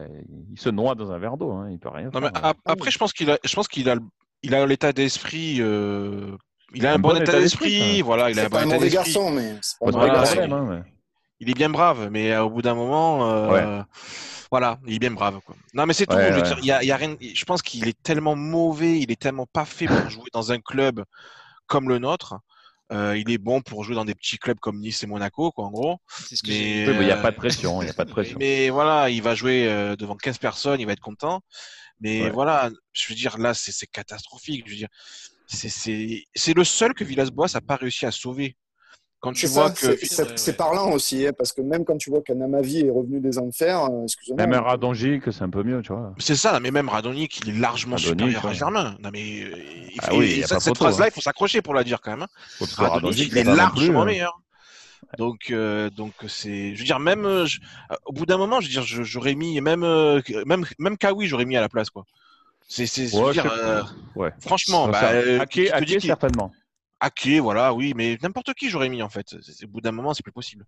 [0.51, 1.53] il se noie dans un verre d'eau.
[1.53, 2.11] Hein, il peut rien.
[2.13, 2.31] Non, mais
[2.65, 3.97] après, je pense qu'il a, je pense qu'il a,
[4.43, 5.57] il a l'état d'esprit.
[5.61, 6.37] Euh...
[6.75, 8.31] Il a un, bon, état d'esprit, voilà.
[8.31, 8.91] Il a un bon état d'esprit.
[8.91, 10.83] garçon, mais hein,
[11.39, 13.81] Il est bien brave, mais euh, au bout d'un moment, euh...
[14.51, 15.39] voilà, il est bien brave.
[15.47, 15.55] Quoi.
[15.73, 16.17] Non, mais c'est tout.
[16.17, 17.15] je, dire, il y a, il y a rien...
[17.21, 20.59] je pense qu'il est tellement mauvais, il est tellement pas fait pour jouer dans un
[20.59, 21.05] club
[21.69, 22.41] comme le nôtre
[22.93, 25.65] euh, il est bon pour jouer dans des petits clubs comme Nice et Monaco, quoi,
[25.67, 25.99] en gros.
[26.47, 27.83] mais il n'y a pas de pression.
[27.83, 28.37] Il a pas de pression.
[28.39, 31.41] Mais voilà, il va jouer euh, devant 15 personnes, il va être content.
[32.01, 34.65] Mais voilà, je veux dire, là, c'est catastrophique.
[34.67, 34.89] Je veux dire,
[35.47, 38.57] c'est le seul que Villas-Boas n'a pas réussi à sauver.
[39.25, 39.97] Quand tu vois que
[40.37, 43.39] c'est parlant aussi, hein, parce que même quand tu vois qu'un Amavi est revenu des
[43.39, 44.47] enfers, euh, excusez-moi.
[44.47, 46.13] Même Radonjic, c'est un peu mieux, tu vois.
[46.19, 48.99] C'est ça, mais même Radonjic, il est largement supérieur à Germain.
[49.01, 49.57] Non mais euh,
[50.01, 51.09] ah cette, phrase-là, hein.
[51.11, 52.27] il faut s'accrocher pour la dire quand même.
[52.61, 52.67] Hein.
[52.77, 54.05] Radonjic, il est largement hein.
[54.05, 54.39] meilleur.
[55.17, 57.25] Donc, euh, donc c'est, je veux dire, même
[58.05, 59.87] au bout d'un moment, je veux dire, j'aurais mis même
[60.45, 62.05] même même Kawi, j'aurais mis à la place quoi.
[62.69, 64.33] C'est, c'est, ouais, dire, ouais.
[64.41, 65.11] franchement, bah,
[65.41, 66.53] Ake, certainement.
[67.05, 69.35] Ake, voilà, oui, mais n'importe qui j'aurais mis en fait.
[69.63, 70.65] Au bout d'un moment, c'est plus possible.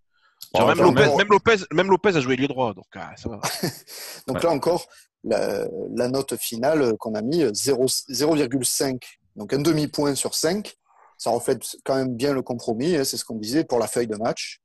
[0.55, 3.41] même, Lopez, même, Lopez, a joué les droits, donc ah, ça va.
[4.27, 4.87] donc là encore,
[5.25, 9.03] la, note finale qu'on a mis 0,5,
[9.37, 10.77] donc un demi-point sur 5.
[11.19, 14.07] Ça reflète quand même bien le compromis, hein, c'est ce qu'on disait pour la feuille
[14.07, 14.61] de match.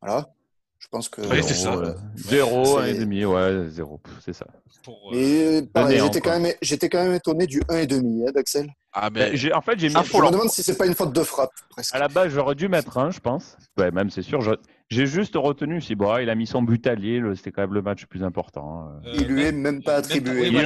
[0.00, 0.28] Voilà.
[0.78, 1.20] Je pense que.
[1.22, 1.74] Oui, c'est ça.
[2.16, 4.46] 0, 1,5, ouais, 0, c'est ça.
[5.12, 8.70] Et euh, j'étais quand, même, quand même étonné du 1,5 hein, d'Axel.
[8.92, 9.94] Ah, ben, en fait, j'ai mis.
[9.94, 11.50] Je me demande si c'est pas une faute de frappe.
[11.70, 11.94] Presque.
[11.94, 13.56] À la base, j'aurais dû mettre un, je pense.
[13.76, 14.40] Ouais, même c'est sûr.
[14.88, 17.82] J'ai juste retenu si bon, il a mis son but allié, c'était quand même le
[17.82, 18.84] match le plus important.
[18.86, 19.00] Hein.
[19.14, 20.46] il lui est même pas attribué.
[20.46, 20.62] il, lui est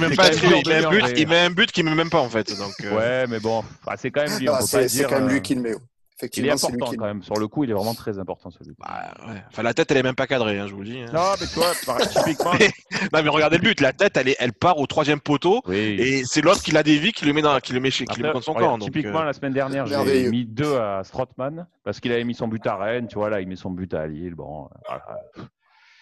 [0.00, 0.60] même pas attribué.
[0.62, 2.56] Il met un but, il met un but qui met même pas en fait.
[2.58, 2.94] Donc, euh.
[2.94, 4.48] Ouais, mais bon, ah, c'est quand même lui.
[4.60, 5.74] c'est quand même lui euh, qui le met
[6.22, 7.22] il est important quand même.
[7.22, 9.42] Sur le coup, il est vraiment très important celui bah, ouais.
[9.48, 11.00] Enfin, la tête, elle est même pas cadrée, hein, je vous le dis.
[11.00, 11.10] Hein.
[11.12, 11.72] Non, mais tu vois,
[12.06, 12.52] typiquement.
[12.52, 13.80] non, mais regardez le but.
[13.80, 15.62] La tête, elle, est, elle part au troisième poteau.
[15.70, 18.20] Et c'est l'autre qui la dévie qui le met dans, qui le met chez, qui
[18.20, 18.78] le met dans son camp.
[18.78, 19.24] typiquement, euh.
[19.24, 22.76] la semaine dernière, j'ai mis deux à Strottmann parce qu'il avait mis son but à
[22.76, 23.08] Rennes.
[23.08, 24.34] Tu vois, là, il met son but à Lille.
[24.34, 24.68] Bon,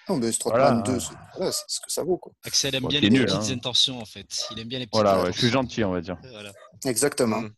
[0.09, 1.13] Non, mais Strottmann 2, c'est
[1.67, 2.19] ce que ça vaut.
[2.19, 2.33] Quoi.
[2.45, 3.55] Axel aime bien les petites hein.
[3.55, 4.27] intentions, en fait.
[4.51, 6.19] Il aime bien les petites Voilà, ouais, je suis gentil, on va dire.
[6.85, 7.41] Exactement.
[7.41, 7.51] Mm.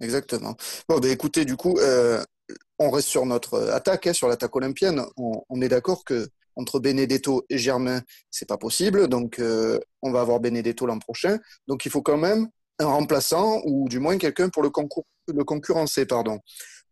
[0.00, 0.56] Exactement.
[0.88, 2.22] Bon, ben écoutez, du coup, euh,
[2.78, 5.02] on reste sur notre attaque, hein, sur l'attaque olympienne.
[5.16, 9.08] On, est d'accord que entre Benedetto et Germain, c'est pas possible.
[9.08, 11.38] Donc, euh, on va avoir Benedetto l'an prochain.
[11.68, 15.44] Donc, il faut quand même un remplaçant ou du moins quelqu'un pour le, concours, le
[15.44, 16.06] concurrencer.
[16.06, 16.40] Pardon.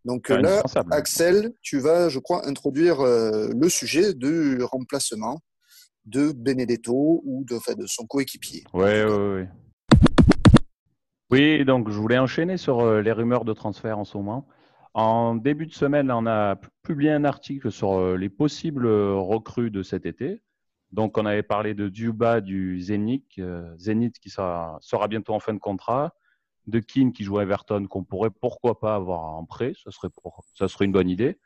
[0.04, 5.40] Donc là, Axel, tu vas, je crois, introduire euh, le sujet du remplacement
[6.04, 8.64] de Benedetto ou de, de son coéquipier.
[8.72, 9.44] Oui, oui, oui.
[11.30, 14.46] Oui, donc je voulais enchaîner sur euh, les rumeurs de transfert en ce moment.
[14.94, 19.82] En début de semaine, on a publié un article sur euh, les possibles recrues de
[19.82, 20.42] cet été.
[20.90, 23.40] Donc, on avait parlé de Duba du Zénith,
[23.76, 26.14] Zénith qui sera, sera bientôt en fin de contrat
[26.68, 30.08] de Keane qui joue à Everton qu'on pourrait pourquoi pas avoir en prêt, ça serait,
[30.54, 31.38] ça serait une bonne idée.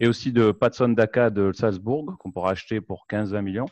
[0.00, 3.68] Et aussi de Patson Daka de Salzbourg qu'on pourrait acheter pour 15-20 millions.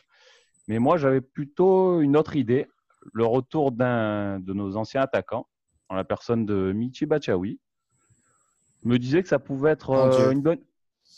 [0.67, 2.67] Mais moi, j'avais plutôt une autre idée,
[3.13, 5.47] le retour d'un de nos anciens attaquants,
[5.89, 7.59] en la personne de Michi Bachaoui.
[8.83, 10.59] me disait que ça pouvait être euh, une bonne.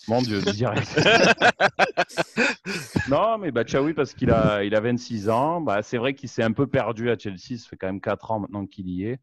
[0.07, 0.97] Mon Dieu, direct.
[3.09, 6.43] non, mais Bachaoui, parce qu'il a, il a 26 ans, bah, c'est vrai qu'il s'est
[6.43, 7.57] un peu perdu à Chelsea.
[7.57, 9.19] Ça fait quand même 4 ans maintenant qu'il y est.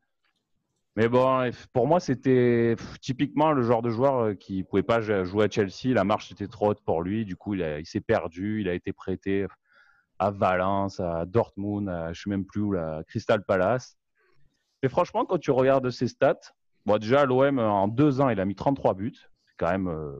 [0.96, 5.44] Mais bon, pour moi, c'était typiquement le genre de joueur euh, qui pouvait pas jouer
[5.44, 5.94] à Chelsea.
[5.94, 7.24] La marche était trop haute pour lui.
[7.24, 8.60] Du coup, il, s'est perdu.
[8.60, 9.46] Il a été prêté
[10.20, 13.96] à Valence, à Dortmund, à je sais même plus où, la Crystal Palace.
[14.82, 16.52] Et franchement, quand tu regardes ses stats,
[16.84, 19.16] bon, déjà, l'OM, en deux ans, il a mis 33 buts.
[19.16, 20.12] C'est quand même euh,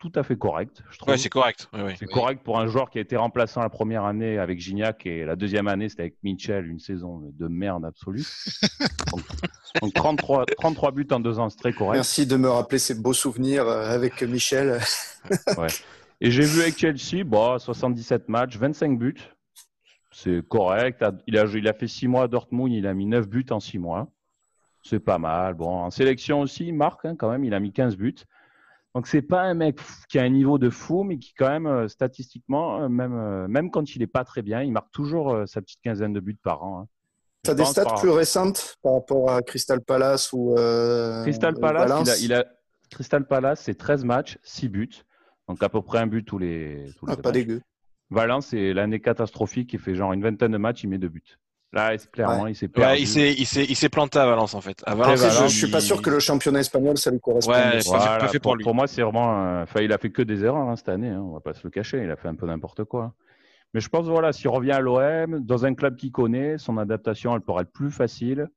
[0.00, 1.16] tout à fait correct, je trouve.
[1.16, 1.68] c'est correct.
[1.96, 5.24] c'est correct pour un joueur qui a été remplaçant la première année avec Gignac et
[5.24, 8.26] la deuxième année, c'était avec Mitchell, une saison de merde absolue.
[9.80, 11.94] donc, 33, 33 buts en deux ans, c'est très correct.
[11.94, 14.80] Merci de me rappeler ces beaux souvenirs euh, avec Michel.
[15.56, 15.68] ouais.
[16.24, 19.16] Et j'ai vu avec Chelsea, bon, 77 matchs, 25 buts.
[20.12, 21.04] C'est correct.
[21.26, 23.58] Il a, il a fait 6 mois à Dortmund, il a mis 9 buts en
[23.58, 24.06] 6 mois.
[24.84, 25.54] C'est pas mal.
[25.54, 28.14] Bon, en sélection aussi, il marque hein, quand même, il a mis 15 buts.
[28.94, 31.66] Donc c'est pas un mec qui a un niveau de fou, mais qui quand même
[31.66, 35.36] euh, statistiquement, euh, même euh, même quand il est pas très bien, il marque toujours
[35.46, 36.82] sa petite quinzaine de buts par an.
[36.82, 36.88] Hein.
[37.42, 40.54] Tu as des stats plus récentes par rapport à Crystal Palace ou
[41.24, 42.44] Crystal Palace, il a,
[42.90, 45.04] Crystal Palace, c'est 13 matchs, 6 buts,
[45.48, 46.86] donc à peu près un but tous les.
[46.98, 47.60] Tous les ah, pas dégueu.
[48.10, 49.72] Valence, c'est l'année catastrophique.
[49.72, 51.38] Il fait genre une vingtaine de matchs, il met deux buts.
[51.72, 53.00] Là, clairement, il s'est perdu.
[53.00, 54.82] il s'est, planté à Valence en fait.
[54.84, 57.54] À Valence, je, ne suis pas sûr que le championnat espagnol ça lui corresponde.
[57.54, 58.62] Ouais, pas fait pour, lui.
[58.62, 59.62] Pour moi, c'est vraiment.
[59.62, 61.08] Enfin, il a fait que des erreurs hein, cette année.
[61.08, 62.02] Hein, on va pas se le cacher.
[62.04, 63.14] Il a fait un peu n'importe quoi.
[63.72, 67.34] Mais je pense voilà, s'il revient à l'OM dans un club qu'il connaît, son adaptation,
[67.34, 68.48] elle pourrait être plus facile.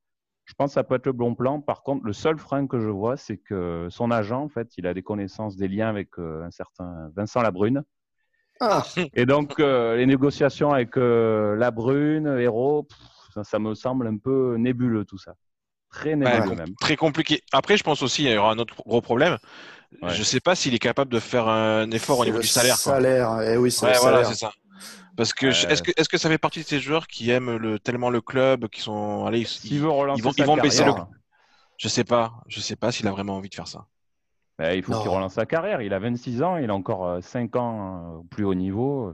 [0.45, 1.59] Je pense que ça peut être le bon plan.
[1.59, 4.85] Par contre, le seul frein que je vois, c'est que son agent, en fait, il
[4.85, 7.83] a des connaissances, des liens avec euh, un certain Vincent Labrune.
[8.61, 8.83] Ah.
[9.13, 12.87] Et donc, euh, les négociations avec euh, Labrune, Héros,
[13.43, 15.33] ça, me semble un peu nébuleux tout ça.
[15.89, 16.75] Très nébuleux même.
[16.79, 17.41] Très compliqué.
[17.51, 19.37] Après, je pense aussi qu'il y aura un autre gros problème.
[20.03, 22.77] Je ne sais pas s'il est capable de faire un effort au niveau du salaire.
[22.77, 24.51] Salaire, eh oui, c'est voilà, c'est ça.
[25.15, 27.79] Parce que est-ce que est-ce que ça fait partie de ces joueurs qui aiment le,
[27.79, 30.91] tellement le club, qui sont allez, ils, vont, ils vont baisser le.
[31.77, 33.85] Je sais pas, je sais pas s'il a vraiment envie de faire ça.
[34.57, 35.81] Bah, il faut qu'il relance sa carrière.
[35.81, 39.13] Il a 26 ans, il a encore 5 euh, ans euh, au plus haut niveau.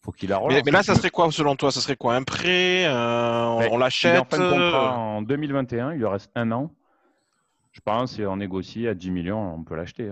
[0.00, 0.62] Faut qu'il la relance.
[0.64, 1.70] Mais, là, ça serait quoi selon toi?
[1.70, 2.16] Ça serait quoi?
[2.16, 6.50] Un prêt On, bah, l'achète en fin de contrat en 2021, il lui reste un
[6.50, 6.72] an.
[7.70, 10.10] Je pense si on négocie à 10 millions, on peut l'acheter.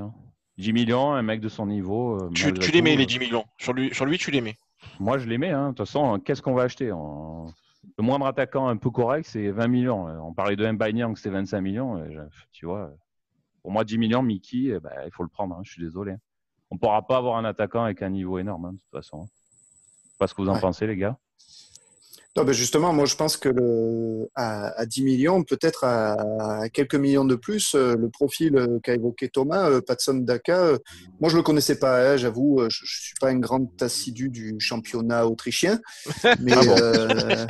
[0.58, 0.72] 10 hein.
[0.72, 2.16] millions, un mec de son niveau.
[2.16, 3.44] Euh, tu, tu les mets, les 10 millions.
[3.58, 4.56] Sur lui, sur lui tu les mets.
[4.98, 5.50] Moi, je les mets.
[5.50, 5.70] Hein.
[5.70, 9.68] De toute façon, qu'est-ce qu'on va acheter Le moindre attaquant un peu correct, c'est 20
[9.68, 10.06] millions.
[10.26, 12.02] On parlait de Mbanyang, c'est 25 millions.
[12.52, 12.92] Tu vois,
[13.62, 15.56] pour moi, 10 millions, Mickey, eh ben, il faut le prendre.
[15.56, 16.16] Hein, je suis désolé.
[16.70, 19.28] On ne pourra pas avoir un attaquant avec un niveau énorme, hein, de toute façon.
[20.18, 21.18] Pas ce que vous en pensez, les gars.
[22.36, 27.24] Non, ben justement, moi je pense que le, à, 10 millions, peut-être à, quelques millions
[27.24, 30.78] de plus, euh, le profil euh, qu'a évoqué Thomas, euh, Patson Daka,
[31.20, 34.54] moi je le connaissais pas, hein, j'avoue, je, ne suis pas un grand assidu du
[34.60, 35.80] championnat autrichien,
[36.40, 37.46] mais, ah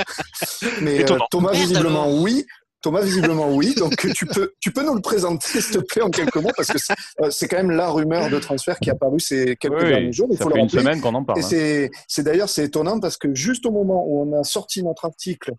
[0.81, 2.47] mais Thomas visiblement oui.
[2.81, 3.75] Thomas, visiblement oui.
[3.79, 6.69] Donc tu peux, tu peux nous le présenter, s'il te plaît, en quelques mots, parce
[6.69, 10.13] que c'est euh, quand même la rumeur de transfert qui est apparue ces quelques derniers
[10.13, 10.29] jours.
[10.37, 11.41] ça fait une semaine qu'on en parle.
[11.53, 11.89] Et hein.
[12.09, 15.53] c'est d'ailleurs c'est étonnant parce que juste au moment où on a sorti notre article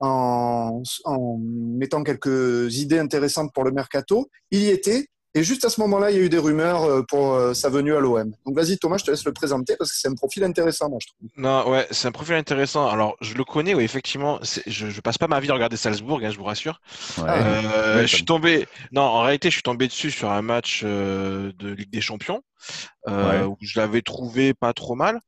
[0.00, 5.68] en, en mettant quelques idées intéressantes pour le mercato, il y était et juste à
[5.68, 8.32] ce moment-là, il y a eu des rumeurs euh, pour euh, sa venue à l'OM.
[8.46, 10.98] Donc vas-y Thomas, je te laisse le présenter parce que c'est un profil intéressant, moi
[11.02, 11.28] je trouve.
[11.36, 12.88] Non, ouais, c'est un profil intéressant.
[12.88, 14.40] Alors je le connais, oui, effectivement.
[14.66, 16.80] Je, ne passe pas ma vie à regarder Salzbourg, hein, je vous rassure.
[17.18, 18.66] Euh, je suis tombé.
[18.92, 22.42] Non, en réalité, je suis tombé dessus sur un match de Ligue des Champions
[23.06, 25.20] où je l'avais trouvé pas trop mal.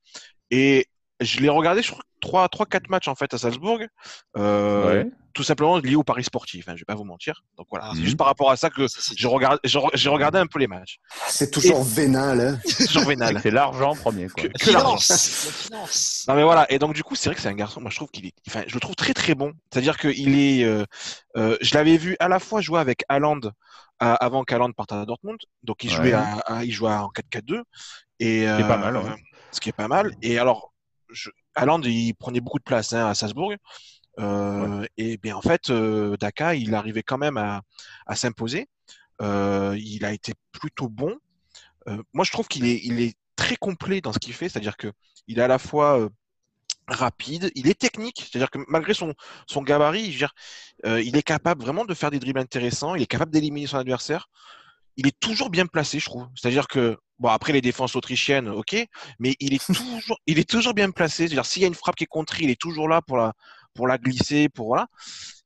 [0.51, 0.87] Et
[1.21, 3.81] je l'ai regardé sur 3-4 matchs en fait à Salzbourg.
[4.37, 7.45] Euh, tout simplement lié au paris sportif, hein, je vais pas vous mentir.
[7.57, 7.93] Donc voilà, ah.
[7.95, 10.99] c'est juste par rapport à ça que j'ai regardé, j'ai regardé un peu les matchs.
[11.29, 12.41] C'est toujours vénal.
[12.41, 13.39] Hein toujours vénal.
[13.43, 14.29] c'est l'argent premier.
[14.29, 14.49] Quoi.
[14.49, 14.97] Que, l'argent.
[16.29, 17.97] non mais voilà, et donc du coup, c'est vrai que c'est un garçon, moi je
[17.97, 19.53] trouve qu'il est, enfin, je le trouve très très bon.
[19.73, 20.85] C'est-à-dire qu'il est, euh,
[21.37, 23.41] euh, je l'avais vu à la fois jouer avec Haaland
[24.03, 27.61] avant qu'Haaland parte à Dortmund, donc il jouait, à, il jouait en 4-4-2
[28.19, 29.17] et ce qui est pas mal.
[29.53, 30.15] Ce qui est pas mal.
[30.23, 30.70] Et alors,
[31.13, 33.55] je, Haaland, il prenait beaucoup de place hein, à Salzbourg.
[34.19, 37.63] Euh, et bien en fait, euh, Daka, il arrivait quand même à,
[38.15, 38.69] s'imposer.
[39.23, 41.17] Euh, il a été plutôt bon.
[42.13, 44.93] moi, je trouve qu'il est, il est très complet dans ce qu'il fait, c'est-à-dire que
[45.27, 46.09] il est à la fois
[46.89, 49.15] rapide, il est technique, c'est-à-dire que malgré son,
[49.47, 50.27] son gabarit, je
[50.85, 54.29] il est capable vraiment de faire des dribbles intéressants, il est capable d'éliminer son adversaire.
[55.01, 56.27] Il est toujours bien placé, je trouve.
[56.35, 58.75] C'est-à-dire que Bon, après les défenses autrichiennes, ok,
[59.19, 61.29] mais il est toujours, il est toujours bien placé.
[61.29, 63.35] C'est-à-dire, s'il y a une frappe qui est contrée, il est toujours là pour la,
[63.75, 64.87] pour la glisser, pour voilà.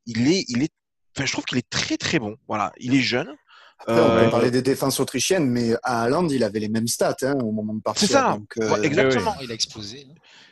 [0.07, 0.71] Il est, il est,
[1.17, 2.37] enfin, je trouve qu'il est très très bon.
[2.47, 3.29] Voilà, il est jeune.
[3.89, 7.17] on peut euh, parler des défenses autrichiennes, mais à Haaland, il avait les mêmes stats
[7.23, 8.07] hein, au moment de partir.
[8.07, 9.35] C'est ça, euh, exactement.
[9.43, 10.07] Il a explosé.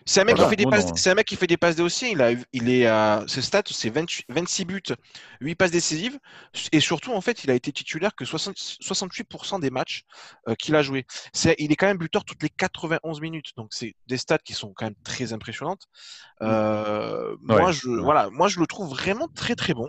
[0.07, 2.13] C'est un mec qui fait des passes, c'est un mec qui fait des passes aussi.
[2.13, 4.83] Il a, il est à ce stade, c'est 26 buts,
[5.41, 6.19] 8 passes décisives,
[6.73, 10.03] et surtout en fait, il a été titulaire que 68% des matchs
[10.49, 11.07] euh, qu'il a joué.
[11.33, 14.55] C'est, il est quand même buteur toutes les 91 minutes, donc c'est des stats qui
[14.55, 15.83] sont quand même très impressionnantes.
[16.43, 19.89] Euh, moi, je, voilà, moi je le trouve vraiment très très bon.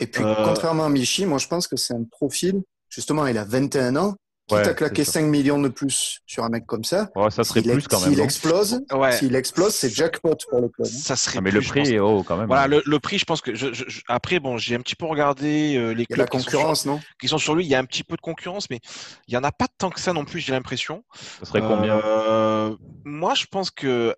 [0.00, 2.62] Et puis, euh, contrairement à Michi, moi je pense que c'est un profil.
[2.88, 4.16] Justement, il a 21 ans
[4.48, 7.86] Quitte à claquer 5 millions de plus sur un mec comme ça, ça serait plus
[7.86, 8.10] quand même.
[8.10, 8.80] S'il explose,
[9.12, 10.86] s'il explose, c'est jackpot pour le club.
[10.86, 12.46] Ça serait ah, mais le prix est haut quand même.
[12.46, 15.06] Voilà, le, le, prix, je pense que je, je, après, bon, j'ai un petit peu
[15.06, 17.00] regardé euh, les clubs la concurrence, qui, sont sur, non?
[17.20, 17.64] qui sont sur lui.
[17.64, 18.80] Il y a un petit peu de concurrence, mais
[19.28, 20.40] il y en a pas tant que ça non plus.
[20.40, 21.04] J'ai l'impression.
[21.38, 21.98] Ça serait combien?
[21.98, 22.74] Euh,
[23.04, 24.14] Moi, je pense que,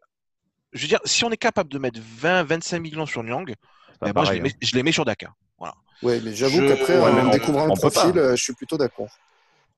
[0.72, 3.54] je veux dire, si on est capable de mettre 20, 25 millions sur Nyang,
[4.00, 4.58] ben moi, je les, mets, hein.
[4.62, 5.34] je les mets sur Dakar.
[5.58, 5.74] Voilà.
[6.02, 9.08] Oui, mais j'avoue qu'après, ouais, même découvrant le profil, euh, je suis plutôt d'accord.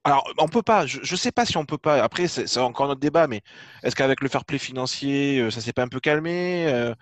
[0.06, 0.86] Alors, on peut pas.
[0.86, 2.02] Je, ne sais pas si on peut pas.
[2.02, 3.42] Après, c'est encore notre débat, mais
[3.82, 6.94] est-ce qu'avec le fair play financier, euh, ça s'est pas un peu calmé euh,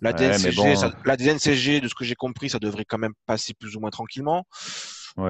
[0.00, 3.74] la, DNCG, la DNCG, de ce que j'ai compris, ça devrait quand même passer plus
[3.76, 4.46] ou moins tranquillement.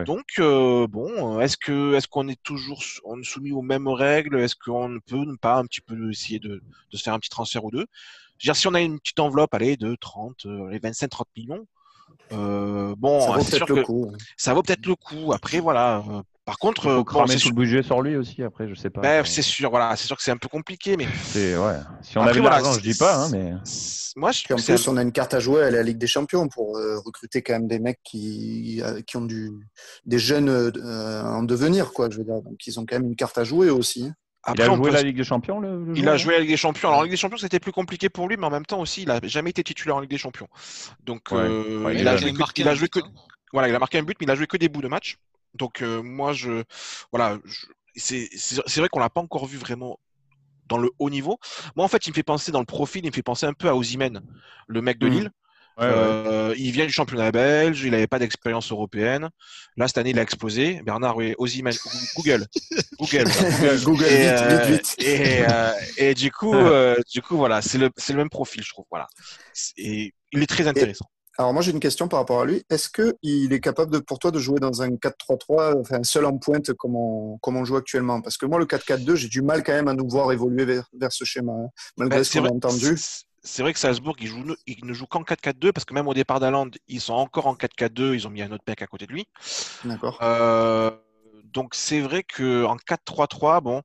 [0.06, 4.38] Donc, euh, bon, est-ce que est-ce qu'on est toujours on est soumis aux mêmes règles?
[4.38, 7.30] Est-ce qu'on ne peut pas un petit peu essayer de, de se faire un petit
[7.30, 7.86] transfert ou deux?
[8.38, 11.66] Je veux dire, si on a une petite enveloppe, allez, de 30, les 25-30 millions,
[12.30, 14.12] bon, ça vaut peut-être le coup.
[14.36, 15.32] Ça vaut peut-être le coup.
[15.32, 16.04] Après, voilà,
[16.44, 18.42] par contre, il faut cramer tout le budget sur lui aussi.
[18.42, 19.00] Après, je sais pas.
[19.00, 21.06] Ben, c'est sûr, voilà, c'est sûr que c'est un peu compliqué, mais.
[21.36, 21.76] Ouais.
[22.02, 23.52] Si on avait de l'argent, je dis pas, hein, mais.
[24.16, 24.52] Moi, je.
[24.52, 26.98] En plus, on a une carte à jouer à la Ligue des Champions pour euh,
[26.98, 29.52] recruter quand même des mecs qui, euh, qui ont du
[30.04, 32.10] des jeunes euh, en devenir, quoi.
[32.10, 34.10] Je veux dire, donc ils ont quand même une carte à jouer aussi.
[34.42, 36.56] Après, il a joué la Ligue des Champions le, Il a joué la Ligue des
[36.56, 36.88] Champions.
[36.88, 39.02] Alors, en Ligue des Champions, c'était plus compliqué pour lui, mais en même temps aussi,
[39.02, 40.48] il n'a jamais été titulaire en Ligue des Champions.
[41.04, 41.38] Donc, il,
[42.08, 42.98] a joué, il a joué que.
[43.52, 45.18] Voilà, il a marqué un but, mais il a joué que des bouts de match.
[45.54, 46.64] Donc euh, moi, je
[47.10, 47.38] voilà,
[47.96, 48.28] c'est
[48.76, 49.98] vrai qu'on l'a pas encore vu vraiment
[50.66, 51.38] dans le haut niveau.
[51.76, 53.52] Moi, en fait, il me fait penser dans le profil, il me fait penser un
[53.52, 54.22] peu à Ozymen,
[54.66, 55.10] le mec de mmh.
[55.10, 55.30] Lille.
[55.80, 59.30] Euh, il vient du championnat belge, il n'avait pas d'expérience européenne.
[59.76, 60.82] Là, cette année, il a explosé.
[60.84, 61.74] Bernard, oui, Ozymen,
[62.16, 62.46] Google,
[63.00, 63.24] Google,
[63.82, 65.06] Google, et, vite, vite, vite.
[65.06, 66.54] Euh, et, du coup,
[67.12, 68.84] du coup, voilà, c'est le, le, même profil, je trouve.
[68.90, 69.08] Voilà,
[69.76, 71.06] et il est très intéressant.
[71.38, 72.62] Alors moi j'ai une question par rapport à lui.
[72.68, 76.36] Est-ce qu'il est capable de, pour toi de jouer dans un 4-3-3, enfin seul en
[76.36, 78.20] pointe comme on, comme on joue actuellement?
[78.20, 80.88] Parce que moi le 4-4-2, j'ai du mal quand même à nous voir évoluer vers,
[80.92, 82.98] vers ce schéma, hein, malgré ben, ce qu'on a entendu.
[83.44, 86.14] C'est vrai que Salzbourg, il, joue, il ne joue qu'en 4-4-2 parce que même au
[86.14, 89.06] départ d'Aland, ils sont encore en 4-4-2, ils ont mis un autre mec à côté
[89.06, 89.26] de lui.
[89.84, 90.18] D'accord.
[90.22, 90.90] Euh,
[91.52, 93.82] donc c'est vrai qu'en 4-3-3, bon,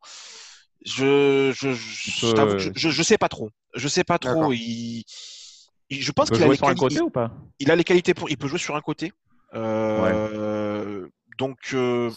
[0.86, 3.49] je je je, je, je, sais pas trop.
[3.73, 4.53] Je sais pas trop.
[4.53, 5.05] Il
[5.89, 7.02] je pense qu'il a les qualités.
[7.02, 7.32] ou pas?
[7.60, 8.30] Il a les qualités pour.
[8.30, 9.13] Il peut jouer sur un côté.
[9.54, 12.12] Euh, donc euh,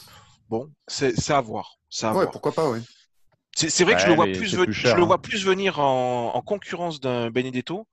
[0.48, 1.78] bon, c'est à voir.
[2.02, 2.80] À ouais, pourquoi pas, oui.
[3.56, 5.18] C'est vrai que je le vois plus, je le vois hein.
[5.18, 7.86] plus venir en, concurrence d'un Benedetto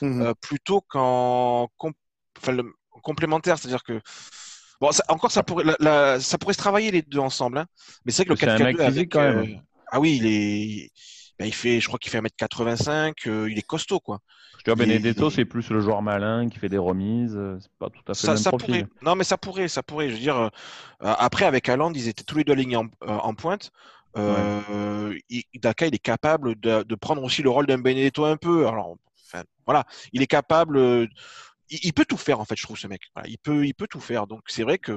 [0.00, 1.68] mmh euh, plutôt qu'en
[3.02, 4.00] complémentaire, c'est-à-dire que
[4.80, 5.64] bon, encore ça pourrait,
[6.20, 7.66] ça pourrait se travailler les deux ensemble, hein.
[8.04, 9.62] mais c'est vrai que le 4 4 avec, quand même.
[9.88, 10.90] ah oui, il est,
[11.38, 13.12] ben, il fait, je crois qu'il fait 1m85,
[13.48, 14.18] il est costaud quoi.
[14.66, 17.34] Benedetto, c'est plus le joueur malin qui fait des remises.
[17.36, 18.88] Euh, c'est pas tout à fait le même profil.
[19.02, 20.08] Non, mais ça pourrait, ça pourrait.
[20.08, 20.48] Je veux dire, euh,
[21.00, 23.72] après avec Haaland, ils étaient tous les deux alignés en, euh, pointe.
[24.14, 28.66] Daka, il est capable de, prendre aussi le rôle d'un Benedetto un peu.
[28.66, 28.96] Alors,
[29.66, 31.08] voilà, il est capable.
[31.70, 33.02] Il, peut tout faire en fait, je trouve ce mec.
[33.26, 34.26] il peut, il peut tout faire.
[34.26, 34.92] Donc c'est vrai que.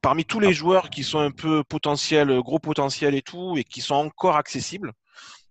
[0.00, 3.80] Parmi tous les joueurs qui sont un peu potentiels, gros potentiel et tout, et qui
[3.80, 4.92] sont encore accessibles,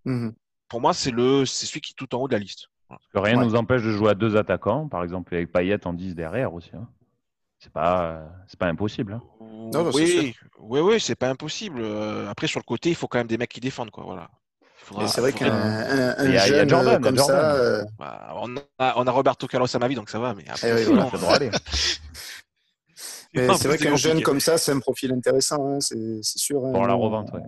[0.06, 0.30] mmh
[0.74, 2.68] pour moi, c'est le, c'est celui qui est tout en haut de la liste.
[3.14, 5.94] Que rien ne nous empêche de jouer à deux attaquants, par exemple avec Payet en
[5.94, 6.72] 10 derrière aussi.
[6.76, 6.88] Hein.
[7.60, 9.14] C'est pas, c'est pas impossible.
[9.14, 9.22] Hein.
[9.74, 11.80] Non, oui, oui, oui, c'est pas impossible.
[11.82, 14.04] Euh, après, sur le côté, il faut quand même des mecs qui défendent, quoi.
[14.04, 14.30] Voilà.
[15.08, 17.56] c'est vrai qu'un un, y a, jeune Jordan, comme ça.
[17.56, 20.34] Euh, bah, on, a, on a Roberto Carlos à ma vie, donc ça va.
[20.34, 20.84] Mais après, eh oui,
[23.58, 26.60] c'est vrai qu'un jeune comme ça, c'est un profil intéressant, hein, c'est sûr.
[26.60, 27.42] Pour la revente, ouais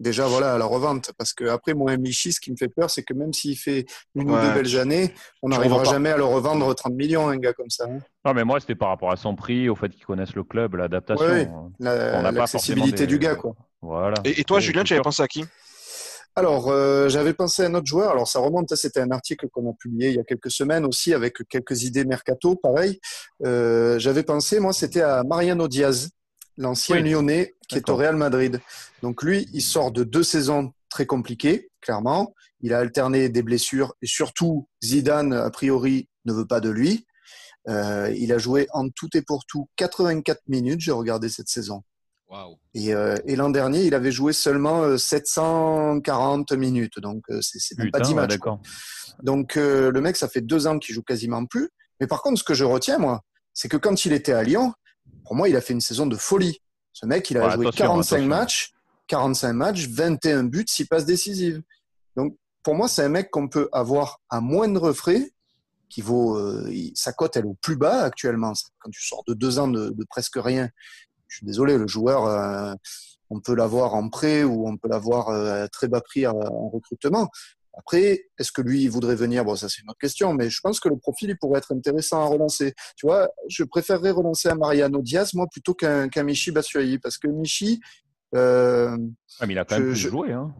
[0.00, 1.12] déjà voilà à la revente.
[1.18, 3.86] Parce que après moi Michi ce qui me fait peur c'est que même s'il fait
[4.14, 7.52] une ou deux belles années on n'arrivera jamais à le revendre 30 millions un gars
[7.52, 7.98] comme ça hein.
[8.24, 10.74] non mais moi c'était par rapport à son prix au fait qu'il connaisse le club
[10.74, 13.54] l'adaptation l'accessibilité du gars quoi.
[13.80, 14.16] Voilà.
[14.24, 15.44] Et, toi Julien tu avais pensé à qui?
[16.38, 18.12] Alors, euh, j'avais pensé à un autre joueur.
[18.12, 21.12] Alors, ça remonte, c'était un article qu'on a publié il y a quelques semaines aussi
[21.12, 23.00] avec quelques idées mercato, pareil.
[23.44, 26.10] Euh, j'avais pensé, moi, c'était à Mariano Diaz
[26.58, 28.60] l'ancien lyonnais qui est au Real Madrid.
[29.02, 32.34] Donc lui, il sort de deux saisons très compliquées, clairement.
[32.60, 37.06] Il a alterné des blessures et surtout, Zidane, a priori, ne veut pas de lui.
[37.68, 41.82] Euh, il a joué en tout et pour tout 84 minutes, j'ai regardé cette saison.
[42.74, 48.00] Et, euh, et l'an dernier, il avait joué seulement 740 euh, minutes, donc c'est pas
[48.00, 48.36] 10 matchs.
[49.22, 51.70] donc le mec, ça fait deux ans qu'il joue quasiment plus.
[52.00, 53.22] Mais par contre, ce que je retiens, moi,
[53.54, 54.74] c'est que quand il était à Lyon,
[55.28, 56.62] pour moi, il a fait une saison de folie.
[56.94, 58.72] Ce mec, il a joué 45 matchs,
[59.08, 61.60] 45 matchs, 21 buts, 6 passes décisives.
[62.16, 65.30] Donc, pour moi, c'est un mec qu'on peut avoir à moindre frais,
[65.90, 68.54] qui vaut euh, sa cote, elle est au plus bas actuellement.
[68.78, 70.70] Quand tu sors de deux ans de, presque rien,
[71.26, 72.72] je suis désolé, le joueur, euh,
[73.28, 76.70] on peut l'avoir en prêt ou on peut l'avoir euh, à très bas prix en
[76.70, 77.28] recrutement.
[77.78, 79.44] Après, est-ce que lui, il voudrait venir?
[79.44, 81.72] Bon, ça, c'est une autre question, mais je pense que le profil, il pourrait être
[81.72, 82.74] intéressant à relancer.
[82.96, 87.28] Tu vois, je préférerais relancer un Mariano Diaz, moi, plutôt qu'un Michi Batshuayi, parce que
[87.28, 87.80] Michi.
[88.34, 88.96] Euh,
[89.40, 90.52] ah, mais il a quand même joué, hein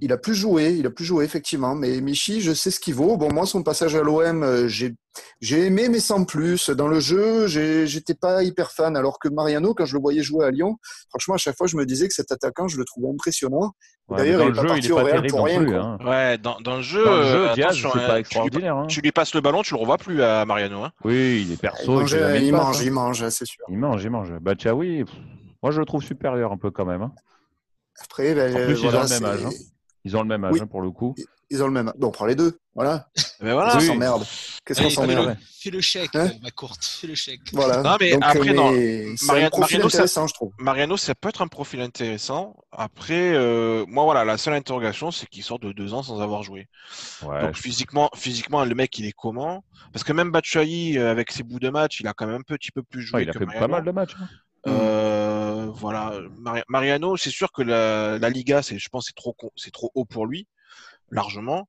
[0.00, 1.74] il a plus joué, il a plus joué effectivement.
[1.74, 3.16] Mais Michi, je sais ce qu'il vaut.
[3.16, 4.94] Bon, moi, son passage à l'OM, euh, j'ai
[5.40, 6.70] j'ai aimé, mais sans plus.
[6.70, 8.96] Dans le jeu, j'étais pas hyper fan.
[8.96, 10.76] Alors que Mariano, quand je le voyais jouer à Lyon,
[11.08, 13.72] franchement, à chaque fois, je me disais que cet attaquant, je le trouvais impressionnant.
[14.08, 15.66] D'ailleurs, il est pas parti au Real pour rien.
[15.68, 15.98] hein.
[16.04, 18.76] Ouais, dans, dans, le jeu, dans le jeu euh, Diaz, pas extraordinaire.
[18.76, 18.86] Hein.
[18.88, 20.82] Tu lui, passes le ballon, tu le revois plus à Mariano.
[20.82, 20.92] Hein.
[21.04, 21.84] Oui, il est perso.
[21.84, 23.64] Il mange, il, mange, il mange, c'est sûr.
[23.68, 24.32] Il mange, il mange.
[24.40, 25.04] Bah, oui,
[25.62, 27.02] moi, je le trouve supérieur un peu quand même.
[27.02, 27.12] Hein.
[28.02, 29.44] Après, ben, en plus, voilà, ils ont le même âge.
[29.44, 29.50] Hein.
[30.04, 31.14] Ils ont le même âge hein, pour le coup.
[31.50, 31.94] Ils ont le même âge.
[31.98, 32.58] Bon, on prend les deux.
[32.74, 33.08] Voilà.
[33.40, 33.72] Mais voilà.
[33.72, 34.24] Qu'est-ce qu'on s'emmerde
[34.64, 35.36] Qu'est-ce qu'on s'emmerde?
[35.60, 36.30] Fais le chèque, hein?
[36.42, 36.82] ma courte.
[36.84, 37.40] Fais le chèque.
[37.52, 37.82] Voilà.
[37.82, 38.70] Non, mais Donc, après, non.
[39.26, 40.52] Mariano, Mariano, ça, je trouve.
[40.58, 42.56] Mariano, ça peut être un profil intéressant.
[42.72, 46.42] Après, euh, moi, voilà, la seule interrogation, c'est qu'il sort de deux ans sans avoir
[46.42, 46.68] joué.
[47.22, 49.64] Ouais, Donc, physiquement, physiquement, le mec, il est comment?
[49.92, 52.42] Parce que même Batshuayi, euh, avec ses bouts de match, il a quand même un
[52.42, 53.18] petit peu plus joué.
[53.18, 54.14] Ouais, il a fait pas mal de matchs.
[54.18, 54.28] Hein.
[54.66, 56.12] Euh, voilà,
[56.68, 60.04] Mariano, c'est sûr que la, la Liga, c'est, je pense, c'est trop, c'est trop haut
[60.04, 60.46] pour lui,
[61.10, 61.68] largement.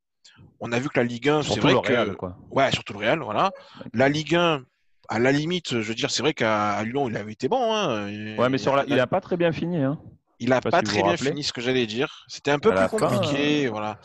[0.59, 2.37] On a vu que la Ligue 1, c'est vrai le que, quoi.
[2.51, 3.51] ouais, surtout le Real, voilà.
[3.93, 4.63] La Ligue 1,
[5.09, 7.73] à la limite, je veux dire, c'est vrai qu'à Lyon, il avait été bon.
[7.73, 8.05] Hein.
[8.37, 9.77] Ouais, mais sur la, il a pas très bien fini.
[9.77, 9.99] Hein.
[10.39, 12.25] Il a pas, très bien fini, ce que j'allais dire.
[12.27, 13.99] C'était un peu plus compliqué, euh, voilà.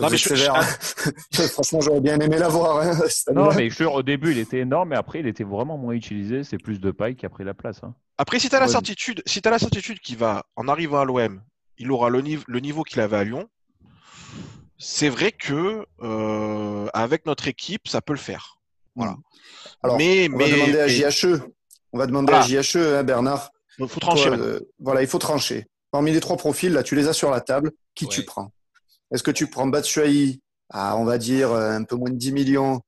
[0.00, 0.16] Non, mais
[1.32, 1.42] je.
[1.48, 2.78] Franchement, j'aurais bien aimé l'avoir.
[2.78, 2.98] Hein,
[3.34, 6.44] non, mais je, au début, il était énorme, mais après, il était vraiment moins utilisé.
[6.44, 7.80] C'est plus de paille qui a pris la place.
[7.82, 7.94] Hein.
[8.18, 11.04] Après, si tu as la certitude, si as la certitude qu'il va, en arrivant à
[11.04, 11.40] l'OM,
[11.78, 13.48] il aura le, niveau, le niveau qu'il avait à Lyon,
[14.78, 18.58] c'est vrai que euh, avec notre équipe, ça peut le faire.
[18.94, 19.12] Voilà.
[19.12, 19.22] Mm.
[19.82, 21.40] Alors, mais, on va demander à JHE.
[21.92, 23.50] On va demander à JHE, Bernard.
[23.78, 24.28] Il faut trancher.
[24.28, 25.66] Euh, voilà, il faut trancher.
[25.90, 27.72] Parmi les trois profils, là, tu les as sur la table.
[27.94, 28.52] Qui tu prends?
[29.12, 32.32] Est-ce que tu prends Batshuayi à, on va dire, euh, un peu moins de 10
[32.32, 32.80] millions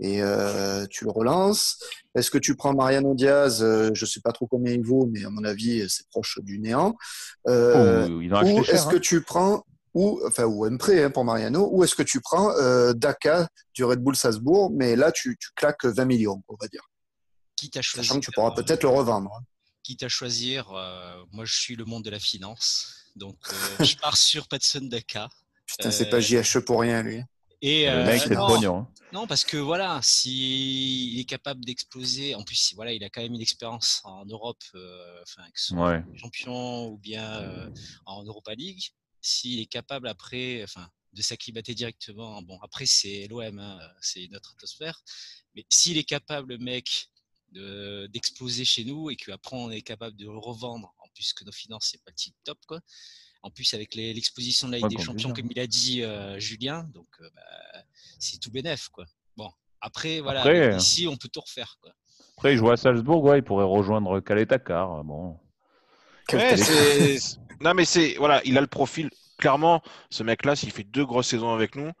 [0.00, 1.78] et euh, tu le relances?
[2.14, 5.06] Est-ce que tu prends Mariano Diaz euh, Je ne sais pas trop combien il vaut,
[5.10, 6.96] mais à mon avis, c'est proche du néant.
[7.48, 8.22] Euh, ou
[8.64, 9.00] est-ce que hein.
[9.00, 12.52] tu prends ou enfin ou un prêt hein, pour Mariano, ou est-ce que tu prends
[12.92, 16.82] Daka du Red Bull Salzbourg, mais là tu, tu claques 20 millions, on va dire.
[17.56, 18.04] Quitte à choisir.
[18.04, 19.32] Sachant que tu pourras peut-être le revendre.
[19.34, 19.42] Hein.
[19.82, 20.68] Quitte à choisir,
[21.32, 23.38] moi je suis le monde de la finance, donc
[23.80, 25.30] je pars sur Patson Daka.
[25.66, 27.22] Putain, c'est pas JHE pour rien, lui.
[27.62, 28.78] Et le mec, euh, c'est non, pognon.
[28.78, 28.88] Hein.
[29.12, 33.34] non, parce que voilà, s'il est capable d'exploser, en plus, voilà, il a quand même
[33.34, 35.42] une expérience en Europe, euh, enfin,
[35.76, 36.04] ouais.
[36.16, 37.70] champion ou bien euh,
[38.04, 38.82] en Europa League.
[39.20, 44.52] S'il est capable après, enfin, de s'acclimater directement, bon, après, c'est l'OM, hein, c'est notre
[44.52, 45.02] atmosphère,
[45.54, 47.08] mais s'il est capable, le mec,
[48.12, 51.52] d'exploser chez nous et qu'après on est capable de le revendre, en plus que nos
[51.52, 52.80] finances, c'est pas le tip top, quoi
[53.46, 56.82] en plus, avec l'exposition de la Ligue des Champions, comme il a dit euh, Julien,
[56.92, 57.82] donc euh, bah,
[58.18, 58.88] c'est tout bénef.
[58.88, 59.04] Quoi.
[59.36, 59.48] Bon,
[59.80, 61.78] après, voilà, euh, ici, on peut tout refaire.
[61.80, 61.92] Quoi.
[62.36, 65.38] Après, il joue à Salzbourg, ouais, il pourrait rejoindre Calais Bon.
[67.60, 68.14] non, mais c'est.
[68.18, 69.10] Voilà, il a le profil.
[69.38, 71.92] Clairement, ce mec-là, s'il fait deux grosses saisons avec nous,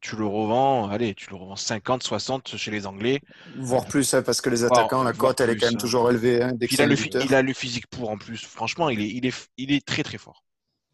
[0.00, 3.20] tu le revends, allez, tu le revends 50, 60 chez les Anglais.
[3.56, 5.78] Voire plus, hein, parce que les attaquants, la cote, elle est quand même hein.
[5.78, 6.42] toujours élevée.
[6.42, 8.44] Hein, il, a le, il, a le, physique pour en plus.
[8.44, 10.44] Franchement, il est, il est, il est très très fort.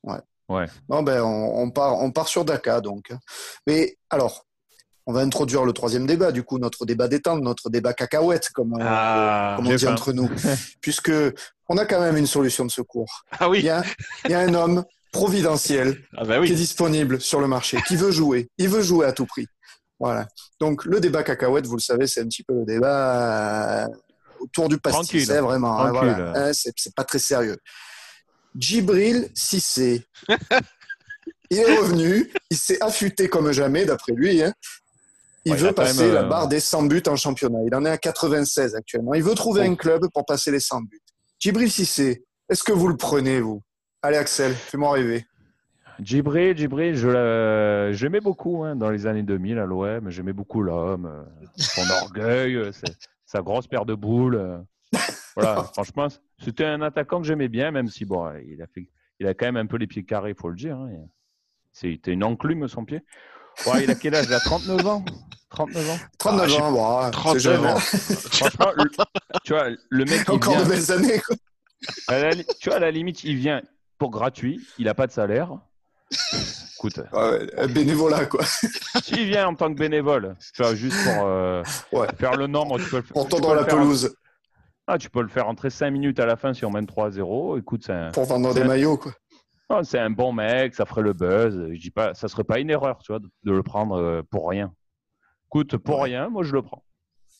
[0.02, 0.20] Ouais.
[0.48, 0.66] ouais.
[0.88, 3.12] Bon, ben, on, on, part, on part sur Dakar, donc.
[3.66, 4.46] Mais alors,
[5.06, 8.74] on va introduire le troisième débat, du coup, notre débat détente, notre débat cacahuète, comme,
[8.80, 10.30] ah, on dit entre nous.
[10.80, 11.12] Puisque
[11.68, 13.24] on a quand même une solution de secours.
[13.32, 13.58] Ah oui.
[13.58, 13.82] Il y a,
[14.24, 14.84] il y a un homme
[15.14, 16.48] providentiel ah bah oui.
[16.48, 18.48] qui est disponible sur le marché, qui veut jouer.
[18.58, 19.46] Il veut jouer à tout prix.
[20.00, 20.26] Voilà.
[20.60, 23.86] Donc, le débat cacahuète, vous le savez, c'est un petit peu le débat
[24.40, 25.26] autour du pastis.
[25.26, 25.80] C'est vraiment.
[25.80, 26.32] Hein, voilà.
[26.34, 27.56] Hein, c'est pas très sérieux.
[28.56, 30.04] Djibril Sissé.
[31.50, 34.42] il est revenu, il s'est affûté comme jamais, d'après lui.
[34.42, 34.52] Hein.
[35.44, 37.58] Il veut passer la euh, barre des 100 buts en championnat.
[37.66, 39.14] Il en est à 96 actuellement.
[39.14, 41.02] Il veut trouver un club pour passer les 100 buts.
[41.38, 43.62] Djibril Sissé, est-ce que vous le prenez, vous?
[44.04, 45.24] Allez, Axel, fais-moi rêver.
[45.98, 50.10] Djibril, Djibril, je j'aimais beaucoup hein, dans les années 2000 à l'OM.
[50.10, 52.70] J'aimais beaucoup l'homme, euh, son orgueil, euh,
[53.24, 54.62] sa grosse paire de boules.
[55.34, 58.90] Voilà, franchement, c'était un attaquant que j'aimais bien, même si bon, il a fait,
[59.20, 60.76] il a quand même un peu les pieds carrés, il faut le dire.
[60.76, 60.90] Hein.
[61.72, 63.00] C'était une enclume son pied.
[63.66, 65.04] Ouais, il a quel âge Il a 39 ans?
[65.48, 65.98] 39 ans?
[66.18, 67.76] 39 ah, ans, 39 ans.
[67.78, 68.74] Franchement,
[69.44, 70.28] tu vois, le mec.
[70.28, 71.36] Encore de belles années, quoi.
[72.60, 73.62] tu vois, à la limite, il vient
[73.98, 75.58] pour gratuit, il n'a pas de salaire.
[76.76, 77.00] Écoute.
[77.12, 78.44] Ouais, bénévolat, quoi.
[79.02, 81.62] S'il vient en tant que bénévole, tu vois, juste pour euh,
[82.18, 83.12] faire le nombre, tu peux le faire.
[83.12, 84.14] Pour tendre la pelouse.
[84.86, 87.58] Ah, tu peux le faire entrer 5 minutes à la fin si on mène 3-0.
[87.58, 89.12] Écoute, c'est Pour vendre des maillots, quoi.
[89.70, 91.68] Ah, c'est un bon mec, ça ferait le buzz.
[91.72, 94.48] Je dis pas, ça serait pas une erreur, tu vois, de, le prendre euh, pour
[94.48, 94.74] rien.
[95.46, 96.84] Écoute, pour rien, moi je le prends.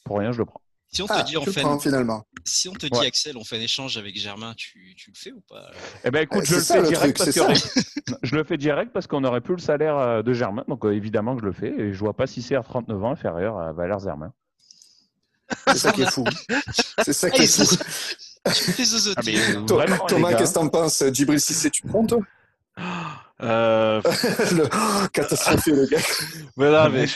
[0.05, 0.63] Pour rien, je le prends.
[0.95, 2.25] Si on te ah, dit, on fait finalement.
[2.45, 5.33] Si on te dit, Axel, on fait un échange avec Germain, tu, tu le fais
[5.33, 5.73] ou pas?
[6.05, 7.33] Eh ben, écoute, je, le fais direct parce
[8.23, 10.93] je le fais direct parce qu'on aurait plus le salaire euh, de Germain, donc euh,
[10.93, 11.75] évidemment que je le fais.
[11.77, 14.33] Et je vois pas si c'est à 39 ans inférieur à Valère Germain.
[15.67, 16.25] C'est ça qui est fou.
[17.03, 17.77] C'est ça qui est fou.
[18.47, 18.53] Ah,
[20.07, 21.41] Thomas, qu'est-ce que t'en penses Djibril?
[21.41, 22.21] Cissé, tu prends toi
[23.43, 24.01] euh...
[24.53, 25.09] le...
[25.09, 25.99] Catastrophé le gars.
[26.57, 27.07] Mais non, mais,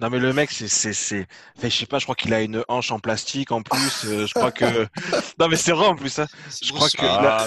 [0.00, 1.26] non, mais le mec, c'est, c'est, c'est,
[1.62, 4.04] je sais pas, je crois qu'il a une hanche en plastique en plus.
[4.06, 4.64] Euh, je crois que,
[5.38, 6.18] non, mais c'est vrai en plus.
[6.18, 6.26] Hein.
[6.62, 7.46] Je crois que ah,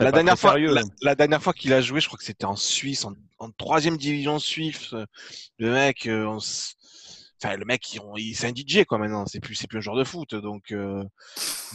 [0.00, 0.12] la...
[0.12, 0.56] dernière fois,
[1.02, 1.14] la...
[1.14, 4.94] dernière fois qu'il a joué, je crois que c'était en Suisse, en, troisième division suisse.
[5.58, 6.38] Le mec, euh,
[7.42, 9.24] enfin le mec il, c'est un DJ quoi maintenant.
[9.26, 11.02] C'est plus c'est plus un joueur de foot donc euh,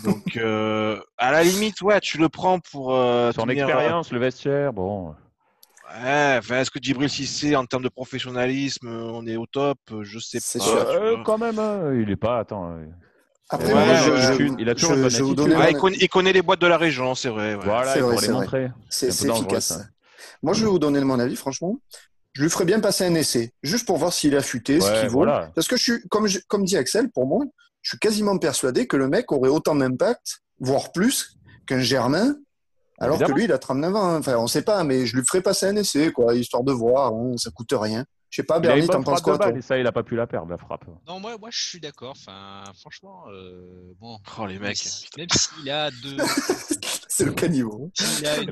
[0.04, 4.74] donc euh, à la limite ouais tu le prends pour euh, son expérience le vestiaire
[4.74, 5.16] bon.
[5.90, 9.80] Ouais enfin est-ce que Djibril Cissé en termes de professionnalisme on est au top?
[10.02, 12.78] Je sais pas sûr, quand même hein, il est pas attends
[13.50, 13.72] après,
[14.60, 17.56] il a toujours une bonne ah, il, connaît, les boîtes de la région, c'est vrai.
[17.56, 18.72] Voilà, il pour les montrer.
[18.90, 19.80] C'est efficace.
[20.44, 21.80] Moi, je vais vous donner mon avis, franchement
[22.38, 25.10] je lui ferais bien passer un essai, juste pour voir s'il est affûté, ce qu'il
[25.10, 25.26] vaut.
[25.26, 27.44] Parce que je suis, comme, comme dit Axel, pour moi,
[27.82, 31.36] je suis quasiment persuadé que le mec aurait autant d'impact, voire plus,
[31.66, 32.36] qu'un Germain,
[33.00, 34.18] alors que lui, il a 39 ans.
[34.18, 36.72] Enfin, on ne sait pas, mais je lui ferais passer un essai, quoi, histoire de
[36.72, 37.12] voir.
[37.12, 38.06] Hein, ça coûte rien.
[38.30, 40.52] Je sais pas, Bernie, t'en penses quoi Et ça, il a pas pu la perdre,
[40.52, 40.86] la frappe.
[41.08, 42.12] Non, moi, moi je suis d'accord.
[42.12, 44.20] Enfin, franchement, euh, bon.
[44.40, 44.86] Oh, les mecs.
[45.18, 46.18] Même s'il a deux.
[47.08, 47.90] c'est le caniveau.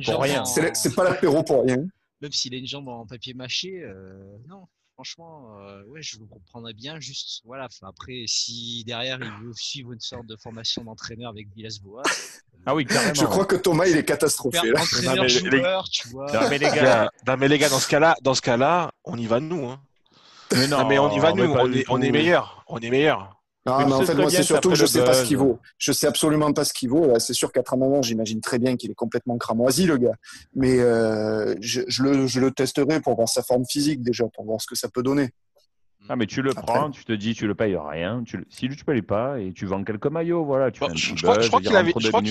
[0.06, 0.44] pour rien.
[0.44, 1.86] C'est pas l'apéro pour rien
[2.22, 6.26] même s'il a une jambe en papier mâché, euh, non, franchement, euh, ouais, je le
[6.26, 7.00] comprendrais bien.
[7.00, 7.68] Juste, voilà.
[7.84, 12.04] Après, si derrière il veut suivre une sorte de formation d'entraîneur avec Villas-Boas.
[12.66, 13.14] Ah oui, carrément.
[13.14, 14.72] Je crois que Thomas, il est catastrophé.
[14.72, 14.82] Là.
[14.82, 16.32] Entraîneur, joueur, tu vois.
[16.32, 19.28] Non, mais les gars, mais les gars, dans ce cas-là, dans ce cas-là, on y
[19.28, 19.70] va nous.
[19.70, 19.80] Hein.
[20.54, 21.44] Mais non, mais on y va nous.
[21.44, 22.64] On est, on est meilleur.
[22.68, 23.36] On est meilleur.
[23.66, 25.60] Non, mais, en fait, moi, c'est surtout que je sais pas ce qu'il vaut.
[25.78, 27.18] Je sais absolument pas ce qu'il vaut.
[27.20, 30.16] C'est sûr qu'à moment, j'imagine très bien qu'il est complètement cramoisi, le gars.
[30.56, 34.46] Mais euh, je, je, le, je le testerai pour voir sa forme physique déjà, pour
[34.46, 35.30] voir ce que ça peut donner.
[36.08, 38.22] Ah, mais tu le prends, tu te dis, tu le payes rien.
[38.24, 40.70] Tu Si tu ne payes pas et tu vends quelques maillots, voilà.
[40.70, 41.76] Tu je, crois, je crois qu'il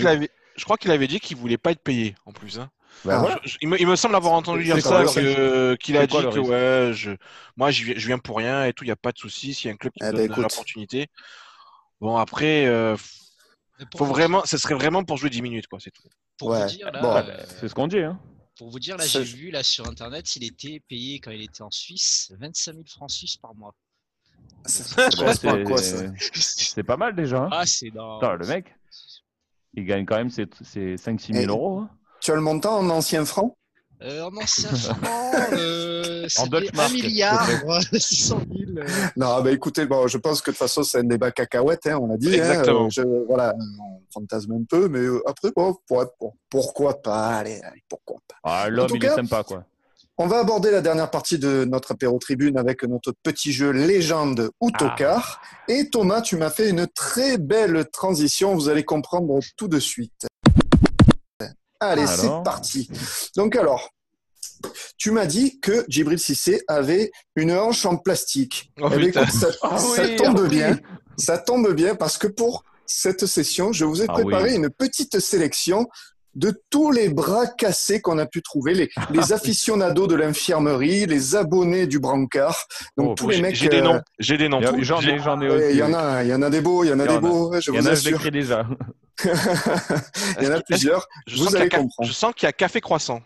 [0.06, 2.58] avait, je crois qu'il avait dit qu'il voulait pas être payé en plus.
[2.58, 2.70] Hein.
[3.04, 7.10] Bah, il, me, semble avoir entendu dire ça, qu'il a dit que ouais, je,
[7.56, 9.52] moi je, viens pour rien et tout, il n'y a pas de souci.
[9.52, 11.08] S'il y a un club qui eh me ben, donne l'opportunité.
[12.00, 12.96] Bon, après, euh,
[13.96, 16.08] faut vraiment, ce serait vraiment pour jouer 10 minutes, quoi, c'est tout.
[16.38, 17.98] Pour vous dire, là, euh, c'est ce qu'on dit.
[17.98, 18.18] Hein.
[18.56, 21.62] Pour vous dire, là, j'ai vu là sur internet, il était payé quand il était
[21.62, 23.74] en Suisse 25 000 francs suisses par mois.
[24.66, 24.94] C'est
[26.82, 27.44] pas mal déjà.
[27.44, 27.48] Hein.
[27.52, 28.18] Ah, c'est dans...
[28.20, 28.74] le mec,
[29.76, 30.44] il gagne quand même ses,
[30.96, 31.78] 5-6 000 euros.
[31.80, 31.90] Hein.
[32.20, 33.54] Tu as le montant en ancien francs
[34.02, 34.96] Euh, en ancien franc,
[35.52, 38.70] euh, En Dutch c'était 1 mark, milliard, s'il te ouais, 600 000.
[38.78, 38.86] euh.
[39.16, 41.98] Non, bah écoutez, bon, je pense que de toute façon, c'est un débat cacahuète, hein,
[42.00, 42.28] on l'a dit.
[42.28, 42.86] hein, Exactement.
[42.86, 47.36] euh, je- voilà, on fantasme un peu, mais euh, après, bon, pour- pour- pourquoi pas
[47.36, 49.64] Allez, allez, pourquoi pas Ah, L'homme, il cas- est sympa, quoi.
[50.16, 54.50] On va aborder la dernière partie de notre apéro tribune avec notre petit jeu légende
[54.60, 54.78] ou Ah.
[54.78, 55.42] tocard.
[55.66, 58.54] Et Thomas, tu m'as fait une très belle transition.
[58.54, 60.26] Vous allez comprendre tout de suite.
[61.80, 62.88] Allez, c'est parti.
[63.36, 63.90] Donc alors,
[64.96, 68.72] tu m'as dit que Djibril Cissé avait une hanche en plastique.
[68.80, 69.22] Oh, Eh bien, putain.
[69.24, 70.48] écoute, ça, Ah ça oui, tombe ah oui.
[70.48, 70.78] bien.
[71.18, 74.56] Ça tombe bien parce que pour cette session, je vous ai préparé oui.
[74.56, 75.88] une petite sélection
[76.34, 81.36] de tous les bras cassés qu'on a pu trouver, les, les aficionados de l'infirmerie, les
[81.36, 82.56] abonnés du brancard,
[82.96, 83.54] donc Oh, tous les J'ai mecs.
[83.56, 84.00] j'ai des euh, noms.
[84.18, 84.60] J'ai des noms.
[84.76, 85.70] Il J'en ai, j'en ai ouais.
[85.72, 87.06] Il y en a, il y en a des beaux, il y en a Il
[87.06, 87.20] y des en a.
[87.20, 88.10] beaux, je Il y en vous a, je assure.
[88.12, 88.66] l'écris déjà.
[89.24, 91.06] il y en a plusieurs.
[91.26, 92.08] Je Vous sens qu'il y a allez comprendre.
[92.08, 93.20] Je sens qu'il y a café croissant.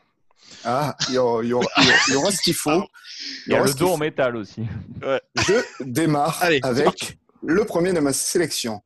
[0.64, 1.66] Ah, il y aura, il y aura-
[2.08, 2.82] il y aura ce qu'il faut.
[3.48, 4.62] Il y a le dos en métal aussi.
[5.02, 8.80] Je démarre Allez, avec le premier de ma sélection.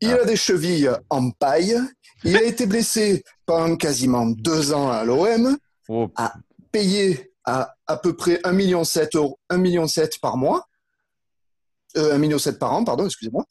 [0.00, 0.22] Il Ah.
[0.22, 1.76] a des chevilles en paille.
[2.24, 5.56] Il a été blessé pendant quasiment deux ans à l'OM,
[5.88, 6.34] Oh, Ah.
[6.72, 9.86] payé à à peu près 1,7 million, 1,7 million
[10.20, 10.66] par mois.
[11.96, 13.46] Euh, 1,7 million par an, pardon, excusez-moi.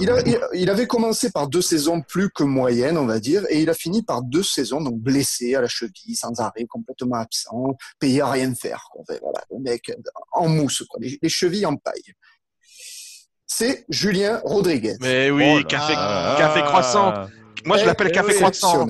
[0.00, 3.44] Il, a- il- il avait commencé par deux saisons plus que moyennes, on va dire,
[3.48, 7.14] et il a fini par deux saisons, donc blessé à la cheville, sans arrêt, complètement
[7.16, 8.88] absent, payé à rien faire.
[8.90, 9.02] quoi.
[9.08, 9.94] Enfin, voilà, le mec euh,
[10.32, 12.02] en mousse, quoi, les, les chevilles en paille.
[13.46, 14.96] C'est Julien Rodriguez.
[15.00, 17.28] Mais oui, Oh là café, café croissant.
[17.64, 18.86] Moi, je Eh, l'appelle eh café oui, croissant.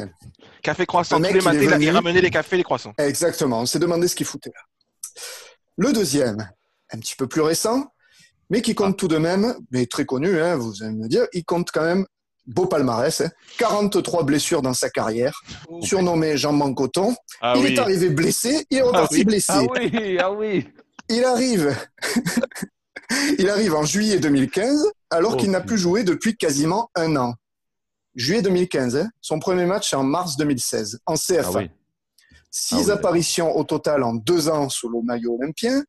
[0.62, 1.16] Café croissant.
[1.18, 1.90] Tous les matins, il venu.
[1.90, 2.92] ramenait les cafés et les croissants.
[2.98, 4.60] Exactement, on s'est demandé ce qu'il foutait là.
[5.76, 6.48] Le deuxième,
[6.92, 7.86] un petit peu plus récent,
[8.50, 11.44] mais qui compte tout de même, mais très connu, hein, vous allez me dire, il
[11.44, 12.06] compte quand même
[12.46, 17.14] beau palmarès, hein, 43 blessures dans sa carrière, Oh, surnommé Jean Mancoton.
[17.40, 17.72] Ah il oui.
[17.74, 19.24] est arrivé blessé, il est reparti oui.
[19.24, 19.52] blessé.
[19.52, 20.68] Ah oui, ah oui.
[21.08, 21.74] Il arrive,
[23.38, 27.34] il arrive en juillet 2015, alors Oh, qu'il n'a plus joué depuis quasiment un an.
[28.14, 31.42] Juillet 2015, hein, son premier match c'est en mars 2016, en CFA.
[31.44, 31.70] Ah oui.
[32.50, 35.82] Six Ah oui, apparitions au total en deux ans sous le maillot olympien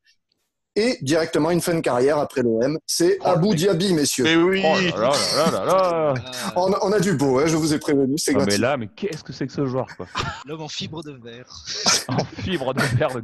[0.76, 2.78] et directement une fin de carrière après l'OM.
[2.88, 3.56] C'est Oh, Abu.
[3.56, 4.24] Dhabi, messieurs.
[4.26, 4.62] Mais oui.
[4.66, 5.12] Oh là
[5.52, 6.14] là là
[6.56, 8.88] On, on a du beau, hein, je vous ai prévenu, c'est Non, mais là, mais
[8.94, 10.08] qu'est-ce que c'est que ce joueur, quoi?
[10.46, 11.48] L'homme en fibre de verre.
[12.08, 13.24] En fibre de verre de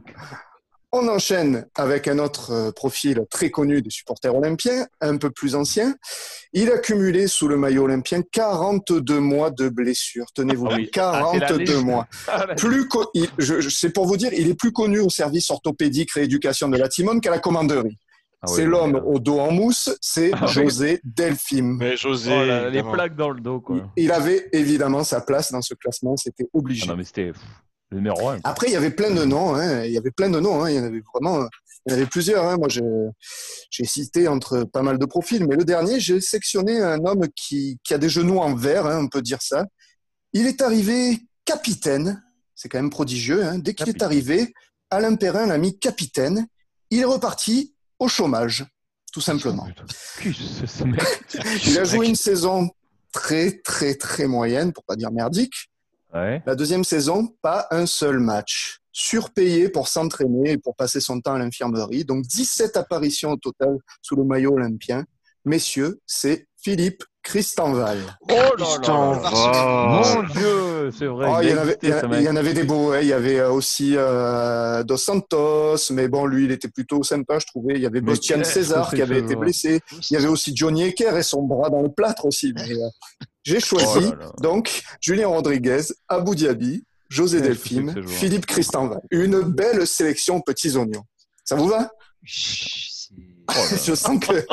[0.94, 5.56] On enchaîne avec un autre euh, profil très connu des supporters olympiens, un peu plus
[5.56, 5.96] ancien.
[6.52, 10.26] Il a cumulé sous le maillot olympien 42 mois de blessures.
[10.36, 10.92] Tenez-vous Ah bien, oui.
[10.98, 11.86] Ah, c'est la 42 légende.
[11.86, 12.08] mois.
[12.28, 15.00] Ah, la- Plus co- il- je, je- c'est pour vous dire, il est plus connu
[15.00, 17.98] au service orthopédique rééducation de la Timone qu'à la commanderie.
[18.42, 20.52] Ah oui, c'est l'homme au dos en mousse, c'est Ah oui.
[20.52, 21.78] José Delphine.
[21.78, 22.32] Mais José.
[22.36, 23.78] Oh là les plaques dans le dos, quoi.
[23.96, 26.88] Il avait évidemment sa place dans ce classement, c'était Ah obligé.
[26.88, 27.32] non, mais c'était
[27.92, 28.40] le numéro un.
[28.44, 29.54] Après, il y avait plein de noms.
[29.56, 29.84] hein.
[29.84, 30.64] Il y avait plein de noms.
[30.64, 30.70] hein.
[30.70, 31.48] Il y en avait vraiment.
[31.86, 32.46] Il y en avait plusieurs.
[32.46, 32.58] hein.
[32.58, 37.28] Moi, j'ai cité entre pas mal de profils, mais le dernier, j'ai sectionné un homme
[37.36, 39.66] qui, qui a des genoux en verre, on peut dire ça.
[40.34, 42.24] Il est arrivé capitaine.
[42.56, 43.44] C'est quand même prodigieux.
[43.58, 44.54] Dès qu'il est arrivé,
[44.90, 46.48] Alain Perrin l'a mis capitaine.
[46.92, 48.66] Il est reparti au chômage,
[49.12, 49.66] tout simplement.
[49.66, 49.76] Mec
[51.66, 52.70] Il a joué une saison
[53.12, 55.71] très, très, très moyenne, pour pas dire merdique.
[56.14, 56.42] Ouais.
[56.46, 58.80] La deuxième saison, pas un seul match.
[58.92, 62.04] Surpayé pour s'entraîner et pour passer son temps à l'infirmerie.
[62.04, 65.06] Donc 17 apparitions au total sous le maillot olympien.
[65.46, 67.98] Messieurs, c'est Philippe Christenval.
[68.30, 70.04] Oh là.
[70.14, 71.30] Mon Dieu, c'est vrai.
[71.32, 72.24] Oh, il, y avait, existé, il y en- ce il mec.
[72.24, 72.92] y en avait des beaux.
[72.92, 73.00] hein.
[73.02, 77.40] Il y avait euh, aussi euh, Dos Santos, mais bon, lui, il était plutôt sympa,
[77.40, 77.76] je trouvais.
[77.76, 79.80] Il y avait Bostian César qui avait été blessé.
[80.10, 82.54] Il y avait aussi Johnny Ecker et son bras dans le plâtre aussi.
[82.56, 82.88] Mais, euh,
[83.44, 84.32] j'ai choisi Oh là là.
[84.42, 89.02] donc Julien Rodriguez, Abou Diaby, José Delphine, Philippe Christenval.
[89.12, 91.04] Une belle sélection petits oignons.
[91.44, 91.90] Ça vous va?
[93.50, 93.54] Oh.
[93.84, 94.46] Je sens que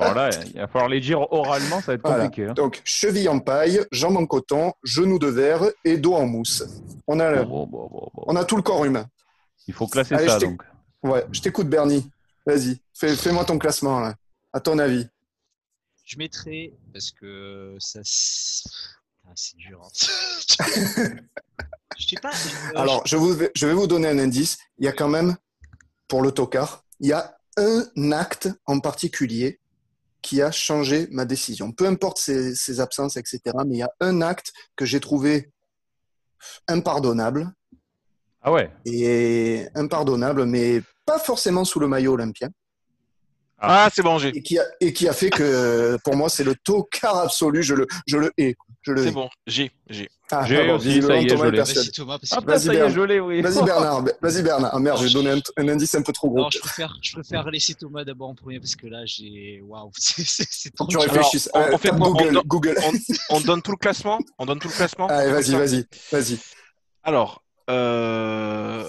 [0.00, 2.24] Alors là, il va falloir les dire oralement, ça va être Voilà.
[2.24, 2.48] compliqué.
[2.48, 2.54] hein.
[2.54, 6.64] donc cheville en paille, jambes en coton, genoux de verre et dos en mousse.
[7.06, 8.24] On a le- Bon, bon, bon, bon, bon.
[8.26, 9.06] on a tout le corps humain.
[9.66, 10.62] Il faut classer Allez, ça, donc.
[11.02, 12.10] Ouais, je t'écoute Bernie.
[12.46, 14.14] Vas-y, fais, fais-moi ton classement là.
[14.52, 15.06] À ton avis.
[16.08, 18.00] Je mettrai, parce que ça.
[19.26, 19.82] Ah, c'est dur.
[19.84, 19.90] hein.
[21.98, 22.30] je sais pas.
[22.30, 24.56] euh, Alors, je, vous, vais- je vais vous donner un indice.
[24.78, 25.36] Il y a quand même,
[26.08, 29.60] pour le tocard, il y a un acte en particulier
[30.22, 31.72] qui a changé ma décision.
[31.72, 33.40] Peu importe ses, ses absences, etc.
[33.66, 35.52] Mais il y a un acte que j'ai trouvé
[36.68, 37.52] impardonnable.
[38.40, 42.48] Ah ouais Et impardonnable, mais pas forcément sous le maillot olympien.
[43.60, 44.28] Ah, c'est bon, j'ai.
[44.28, 47.62] Et qui a, et qui a fait que, pour moi, c'est le tocard absolu.
[47.62, 48.56] Je le, je le hais.
[48.84, 49.70] C'est bon, j'ai.
[49.90, 50.08] J'ai.
[50.30, 51.58] Ah, j'ai aussi, ça y est, je l'ai.
[51.58, 52.58] Vas-y Thomas, parce que...
[52.58, 53.40] ça y est, je l'ai, oui.
[53.40, 54.70] Vas-y Bernard, vas-y Bernard.
[54.74, 56.42] Ah merde, j'ai donné un, un, indice un peu trop gros.
[56.42, 59.62] Non, je préfère, je préfère laisser Thomas d'abord en premier parce que là, j'ai...
[59.66, 61.48] Waouh, c'est trop Tu réfléchis.
[61.54, 62.38] on, on, fait Google.
[62.38, 62.76] On, Google.
[63.30, 64.18] On, donne tout le classement?
[64.38, 65.06] On donne tout le classement?
[65.06, 66.38] Allez, vas-y, vas-y, vas-y.
[67.02, 68.84] Alors, euh,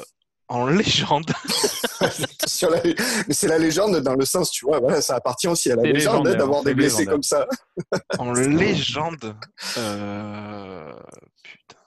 [0.49, 1.31] en légende.
[3.27, 5.83] Mais c'est la légende dans le sens, tu vois, voilà, ça appartient aussi à la
[5.83, 7.47] légende hein, d'avoir des blessés comme ça.
[8.17, 9.35] en légende.
[9.77, 10.91] Euh...
[11.43, 11.77] Putain.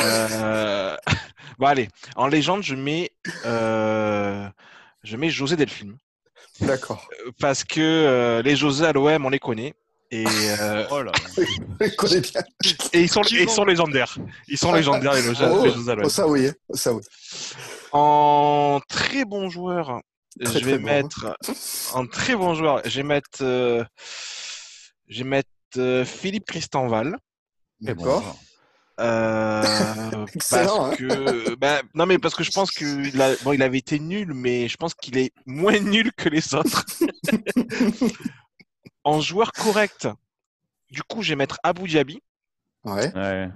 [0.00, 0.96] Euh...
[1.58, 3.12] Bon, allez, en légende, je mets,
[3.44, 4.48] euh...
[5.04, 5.96] je mets José Delphine.
[6.60, 7.08] D'accord.
[7.38, 9.74] Parce que euh, les José à l'OM, on les connaît.
[10.12, 10.26] Et,
[10.60, 10.86] euh...
[10.90, 11.12] oh là.
[11.80, 12.42] bien.
[12.92, 14.14] et ils sont, ils sont légendaires.
[14.46, 16.04] Ils sont légendaires, les José, oh, les José à l'OM.
[16.04, 17.02] Oh, ça oui, ça oui.
[17.92, 20.02] En très bon joueur,
[20.44, 21.34] très, je vais mettre
[21.94, 23.82] en très bon joueur, je vais mettre, euh,
[25.08, 25.48] je vais mettre
[25.78, 27.16] euh, Philippe Christenval.
[27.80, 28.38] D'accord.
[29.00, 29.62] Euh,
[30.34, 33.78] Excellent, parce que, bah, non mais parce que je pense qu'il a, bon, il avait
[33.78, 36.84] été nul, mais je pense qu'il est moins nul que les autres.
[39.04, 40.08] en joueur correct,
[40.90, 42.20] du coup, je vais mettre Abu Dhabi.
[42.84, 43.12] Ouais.
[43.14, 43.48] ouais.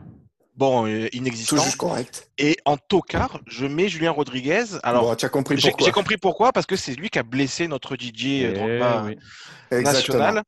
[0.54, 1.62] Bon, euh, inexistant.
[1.62, 2.30] Juste correct.
[2.38, 4.64] Et en tocard, je mets Julien Rodriguez.
[4.82, 5.86] Alors, bon, tu as compris j'ai, pourquoi.
[5.86, 9.82] j'ai compris pourquoi, parce que c'est lui qui a blessé notre DJ Eh Drogba oui.
[9.82, 10.42] national.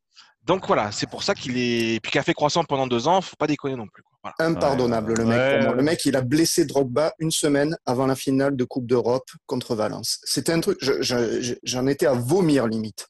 [0.45, 2.01] Donc voilà, c'est pour ça qu'il est.
[2.01, 4.03] Puis qu'il a fait croissant pendant deux ans, faut pas déconner non plus.
[4.23, 4.35] Voilà.
[4.39, 5.37] Impardonnable, le mec.
[5.39, 5.75] Ouais, pour moi.
[5.75, 9.75] Le mec, il a blessé Drogba une semaine avant la finale de Coupe d'Europe contre
[9.75, 10.21] Valence.
[10.25, 13.09] C'était un truc, je- je- je- j'en étais à vomir limite.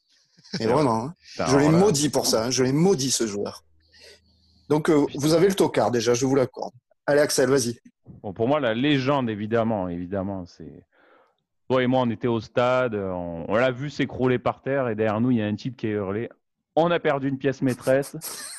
[0.59, 1.13] Mais vraiment, hein.
[1.31, 2.45] Putain, je l'ai maudit pour ça.
[2.45, 2.51] hein.
[2.51, 3.63] Je l'ai maudit ce joueur.
[4.69, 6.73] Donc, euh, vous avez le tocard déjà, je vous l'accorde.
[7.07, 7.79] Allez, Axel, vas-y.
[8.23, 10.85] Bon, pour moi, la légende, évidemment, évidemment, c'est.
[11.69, 14.95] Toi et moi, on était au stade, on, on l'a vu s'écrouler par terre, et
[14.95, 16.29] derrière nous, il y a un type qui a hurlé.
[16.75, 18.15] On a perdu une pièce maîtresse.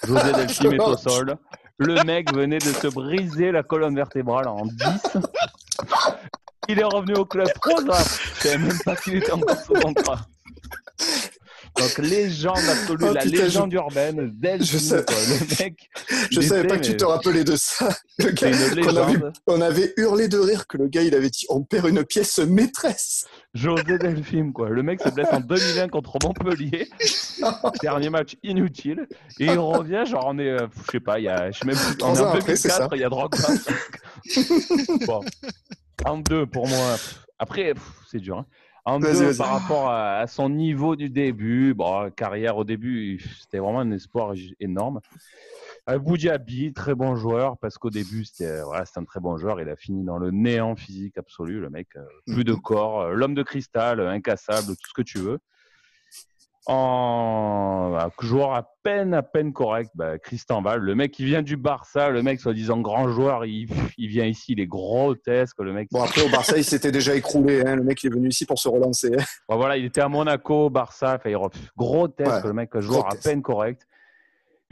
[0.07, 1.37] José Delphine est au sol.
[1.79, 4.75] Le mec venait de se briser la colonne vertébrale en 10.
[6.69, 8.05] Il est revenu au club trois ans.
[8.37, 10.21] Je savais même pas qu'il était encore sous contrat.
[11.79, 15.17] Donc, légende absolue, Oh, la putain, légende urbaine, Delphine, Je sais- quoi.
[15.29, 15.89] Le mec.
[16.31, 17.89] Je savais pas que tu te rappelais de ça.
[18.19, 18.49] Le gars,
[19.03, 19.17] avait,
[19.47, 22.39] on avait hurlé de rire que le gars, il avait dit on perd une pièce
[22.39, 23.25] maîtresse.
[23.55, 24.69] José Delphine, quoi.
[24.69, 26.89] Le mec se blesse en 2001 contre Montpellier.
[27.83, 29.07] Dernier match inutile.
[29.39, 31.67] Et il revient, genre, on est, euh, je sais pas, il y a, je sais
[31.67, 32.97] même plus, on Trois est en ans après, c'est 2004, ça.
[32.97, 33.49] il y a Drogba.
[35.07, 35.21] bon.
[36.05, 36.97] En deux, pour moi.
[37.39, 37.73] Après,
[38.11, 38.39] c'est dur.
[38.39, 38.47] hein.
[38.85, 43.59] En deux, par rapport à, à son niveau du début, bon, carrière au début, c'était
[43.59, 45.01] vraiment un espoir énorme.
[45.87, 49.61] Abu Dhabi, très bon joueur, parce qu'au début, c'était voilà, un très bon joueur.
[49.61, 51.89] Il a fini dans le néant physique absolu, le mec.
[51.97, 55.39] euh, plus de corps, euh, l'homme de cristal, euh, incassable, tout ce que tu veux.
[56.67, 61.43] En voilà, joueur à peine, à peine correct, bah, Christian Val, le mec qui vient
[61.43, 65.73] du Barça, le mec soi-disant grand joueur, il, il vient ici, il est grotesque, le
[65.73, 65.89] mec.
[65.91, 67.63] Bon, après, au Barça, il s'était déjà écroulé.
[67.67, 67.77] hein.
[67.77, 69.11] Le mec, il est venu ici pour se relancer.
[69.19, 69.23] hein.
[69.49, 71.35] Bon, voilà, il était à Monaco, Barça, enfin,
[71.77, 73.27] grotesque, Ouais, le mec, joueur grotesque.
[73.27, 73.87] à peine correct.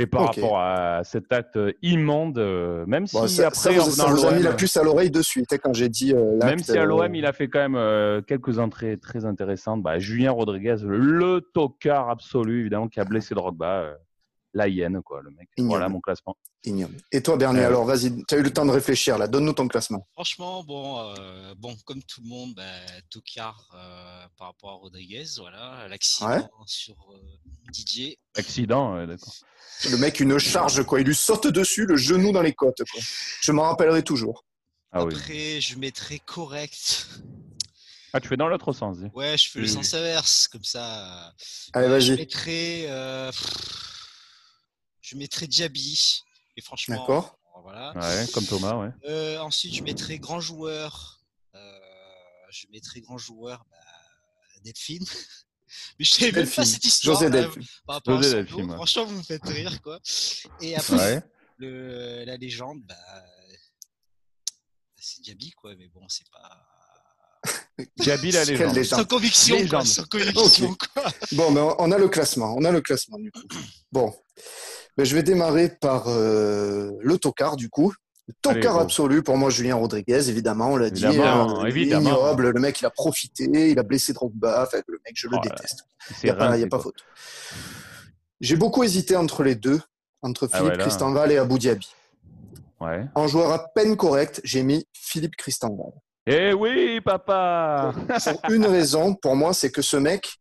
[0.00, 3.84] Et par rapport à cet acte euh, immonde, euh, même si ça, après, ça, en
[3.84, 6.14] vous, ça venant vous a mis la puce à l'oreille de suite quand j'ai dit.
[6.14, 9.82] euh, Même si à l'OM, il a fait quand même quelques entrées très intéressantes.
[9.82, 13.94] Bah, Julien Rodriguez, le tocard absolu, évidemment, qui a blessé Drogba.
[14.54, 15.48] Euh, la hyène, quoi, le mec.
[15.56, 15.70] Ignoble.
[15.70, 16.36] Voilà mon classement.
[16.64, 16.96] ignoble.
[17.12, 17.66] Et toi, Bernier, Ouais.
[17.66, 19.28] alors, vas-y, tu as eu le temps de réfléchir, là.
[19.28, 20.08] Donne-nous ton classement.
[20.14, 22.62] Franchement, bon, euh, bon, comme tout le monde, bah,
[23.10, 26.42] Tocard euh, par rapport à Rodriguez, voilà, l'accident Ouais.
[26.66, 27.18] sur euh,
[27.70, 28.18] Didier.
[28.36, 29.34] Accident, euh, d'accord.
[29.90, 31.00] Le mec, une charge, quoi.
[31.00, 33.00] Il lui saute dessus, le genou dans les côtes, quoi.
[33.42, 34.44] Je m'en rappellerai toujours.
[34.90, 35.14] Ah oui.
[35.14, 37.08] Après, je mettrai correct.
[38.14, 38.98] Ah, tu fais dans l'autre sens.
[38.98, 39.06] dis.
[39.14, 41.32] Ouais, je fais le sens inverse, comme ça.
[41.74, 42.18] Allez, Euh, Je vas-y.
[42.18, 43.30] mettrai, euh,
[45.08, 46.22] je mettrai Diaby.
[46.56, 47.38] Et franchement, D'accord.
[47.62, 47.92] voilà.
[47.96, 48.90] Ouais, comme Thomas, ouais.
[49.06, 51.20] Euh, ensuite, je mettrai grand joueur.
[51.54, 51.78] Euh,
[52.50, 53.76] je mettrai grand joueur bah,
[54.64, 55.04] Delphine.
[55.98, 57.16] Mais je savais même pas cette histoire.
[57.20, 57.62] José là, Delphine.
[57.86, 58.74] par rapport José à Delphine, ouais.
[58.76, 59.98] Franchement, vous me faites rire, quoi.
[60.60, 61.22] Et après, Ouais.
[61.58, 62.96] le, la légende, bah,
[64.96, 65.74] c'est Diaby, quoi.
[65.76, 66.66] Mais bon, c'est pas.
[67.98, 68.74] Diaby, la légende.
[68.74, 68.98] légende.
[69.00, 69.62] Sans conviction, quoi.
[69.62, 69.86] Légende.
[69.86, 71.04] Sans conviction, quoi.
[71.32, 72.54] Bon, ben, on a le classement.
[72.58, 73.42] On a le classement, du coup.
[73.92, 74.14] Bon.
[74.98, 77.94] Ben, je vais démarrer par euh, le tocard, du coup.
[78.26, 81.06] Le tocard absolu, pour moi, Julien Rodriguez, évidemment, on l'a dit.
[81.06, 82.10] Évidemment, euh, évidemment.
[82.10, 82.50] ignoble.
[82.50, 84.64] Le mec, il a profité, il a blessé Drogba.
[84.64, 85.84] Enfin, le mec, je le Oh déteste.
[86.22, 86.96] Il n'y a, pas, y a pas faute.
[88.40, 89.80] J'ai beaucoup hésité entre les deux,
[90.20, 90.78] entre Ah Philippe ouais.
[90.78, 91.88] Christenval et Abu Dhabi.
[92.80, 93.06] Ouais.
[93.14, 95.92] En joueur à peine correct, j'ai mis Philippe Christenval.
[96.26, 97.94] Eh oui, papa
[98.42, 100.38] Pour une raison, pour moi, c'est que ce mec,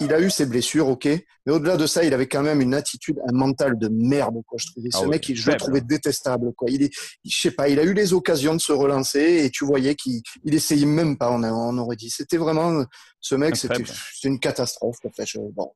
[0.00, 1.06] il a eu ses blessures, ok,
[1.46, 4.58] mais au-delà de ça, il avait quand même une attitude, un mental de merde, quoi.
[4.58, 6.70] Je trouvais ce ah mec, je le trouvais détestable, quoi.
[6.70, 6.90] Il est,
[7.24, 10.22] je sais pas, il a eu les occasions de se relancer et tu voyais qu'il,
[10.44, 11.30] il essayait même pas.
[11.30, 12.84] On, on aurait dit, c'était vraiment
[13.20, 13.82] ce mec, c'était,
[14.24, 14.96] une catastrophe.
[15.04, 15.70] En fait, bon,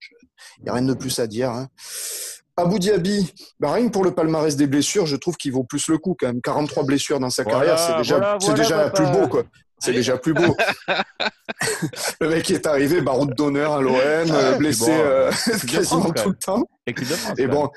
[0.60, 1.50] il y a rien de plus à dire.
[1.50, 1.68] Hein.
[2.56, 5.88] Abu Dhabi, bah rien que pour le palmarès des blessures, je trouve qu'il vaut plus
[5.88, 6.40] le coup quand même.
[6.40, 9.44] 43 blessures dans sa carrière, c'est déjà, c'est déjà plus beau quoi.
[9.84, 10.56] C'est déjà plus beau.
[12.20, 15.30] le mec est arrivé, baroud d'honneur à l'OM, euh, blessé euh,
[15.68, 16.66] quasiment tout le temps.
[17.36, 17.70] Et bon,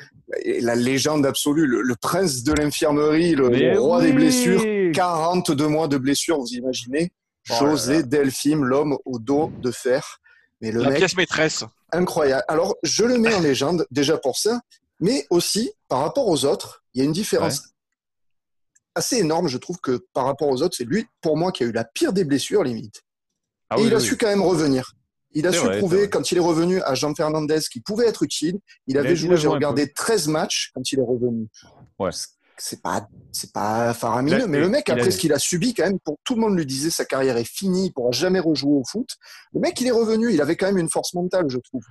[0.61, 6.39] la légende absolue, le, prince de l'infirmerie, le, roi des blessures, 42 mois de blessures,
[6.39, 7.11] vous imaginez
[7.49, 10.19] oh José Delphine, l'homme au dos de fer.
[10.61, 11.65] Mais le la pièce maîtresse.
[11.91, 12.43] Incroyable.
[12.47, 14.61] Alors, je le mets en légende, déjà pour ça,
[14.99, 17.63] mais aussi par rapport aux autres, il y a une différence
[18.97, 21.67] assez énorme, je trouve, que par rapport aux autres, c'est lui, pour moi, qui a
[21.67, 23.03] eu la pire des blessures, limite.
[23.69, 24.93] Ah et il a su quand même revenir.
[25.31, 28.59] Il a su prouver, quand il est revenu à Jean Fernandez, qu'il pouvait être utile.
[28.87, 31.47] Il avait joué, j'ai regardé 13 matchs quand il est revenu.
[31.99, 32.11] Ouais.
[32.59, 35.99] C'est pas, c'est pas faramineux, mais le mec, après ce qu'il a subi, quand même,
[35.99, 38.83] pour tout le monde lui disait sa carrière est finie, il pourra jamais rejouer au
[38.83, 39.09] foot.
[39.53, 41.83] Le mec, il est revenu, il avait quand même une force mentale, je trouve.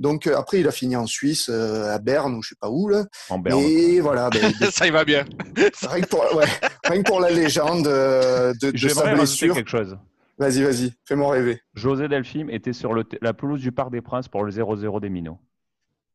[0.00, 2.70] Donc euh, après, il a fini en Suisse, euh, à Berne ou je sais pas
[2.70, 3.04] où là.
[3.28, 3.60] En Berne.
[3.60, 4.30] Et voilà.
[4.30, 5.26] Ben, ça y va bien.
[5.56, 6.46] rien, que pour, ouais,
[6.84, 9.54] rien que pour la légende euh, de, de sa blessure.
[9.54, 9.98] quelque chose.
[10.38, 11.60] Vas-y, vas-y, fais-moi rêver.
[11.74, 15.10] José Delphine était sur le la pelouse du Parc des Princes pour le 0-0 des
[15.10, 15.38] Minots.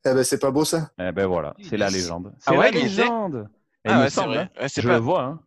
[0.03, 0.89] Eh ben c'est pas beau ça.
[0.99, 2.33] Eh ben voilà, c'est la légende.
[2.37, 3.49] Ah c'est la légende.
[3.87, 4.49] Ah ouais, c'est vrai.
[4.59, 4.67] Hein.
[4.75, 5.23] je le vois.
[5.23, 5.39] Hein.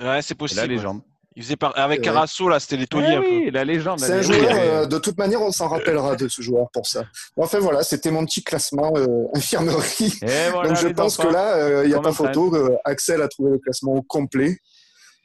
[0.00, 0.60] Ouais, c'est possible.
[0.60, 1.02] La légende.
[1.34, 4.00] Il faisait avec Carasso, là, c'était les tauliers oui, la légende.
[4.00, 7.04] C'est un joueur, euh, de toute manière, on s'en rappellera de ce joueur pour ça.
[7.36, 10.18] Enfin voilà, c'était mon petit classement euh, infirmerie.
[10.20, 12.52] Donc je pense que là, euh, il n'y a pas photo.
[12.84, 14.58] Axel a trouvé le classement au complet.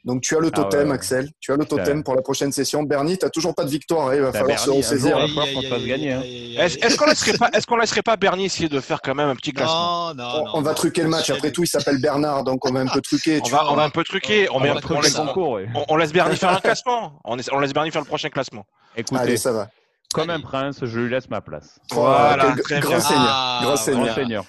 [0.04, 1.28] Donc tu as le ah totem, Axel.
[1.40, 2.82] Tu as le totem pour la prochaine session.
[2.82, 4.08] Bernie, tu n'as toujours pas de victoire.
[4.08, 5.18] Hein, il va bah, falloir se ressaisir.
[5.18, 9.36] Est-ce qu'on laisserait pas, est-ce qu'on laisserait pas Bernie essayer de faire quand même un
[9.36, 11.30] petit classement non, non, on, va truquer le match.
[11.30, 13.40] Après tout, il s'appelle Bernard, donc on va un peu truquer.
[13.44, 14.48] On va, on va un peu truquer.
[14.50, 15.60] On, met un peu concours.
[15.88, 17.20] On, laisse Bernie faire un classement.
[17.24, 18.64] On, laisse Bernie faire le prochain classement.
[18.96, 19.68] Écoutez, Allez, ça va.
[20.14, 21.78] Comme un prince, je lui laisse ma place.
[21.90, 23.28] Voilà, grand, seigneur.
[23.28, 24.44] Ah, grand seigneur.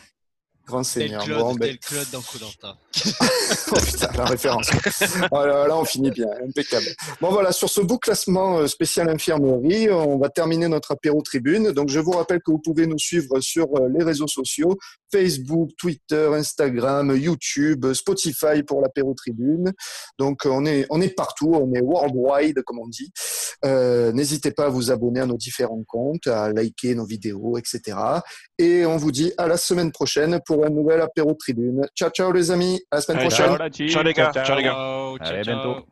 [0.70, 1.24] Grand seigneur.
[1.24, 1.78] Tel Claude, ben...
[1.78, 2.20] Claude dans
[3.72, 4.70] oh putain, la référence.
[5.32, 6.86] voilà, là, on finit bien, impeccable.
[7.22, 11.72] Bon voilà, sur ce beau classement euh, spécial infirmerie, on va terminer notre apéro tribune.
[11.72, 14.78] Donc je vous rappelle que vous pouvez nous suivre sur euh, les réseaux sociaux,
[15.12, 19.74] Facebook, Twitter, Instagram, YouTube, Spotify pour l'apéro tribune.
[20.20, 23.12] Donc on est on est partout, on est worldwide comme on dit.
[23.66, 27.98] Euh, N'hésitez pas à vous abonner à nos différents comptes, à liker nos vidéos, etc.
[28.60, 31.82] Et on vous dit à la semaine prochaine pour un nouvel apéro tribune.
[31.96, 32.82] Ciao, ciao les amis.
[32.92, 33.58] À la semaine prochaine.
[33.58, 34.32] Ciao, ciao, les gars.
[34.34, 34.72] Ciao, les gars.
[34.72, 35.86] Ciao, Allez, bientôt.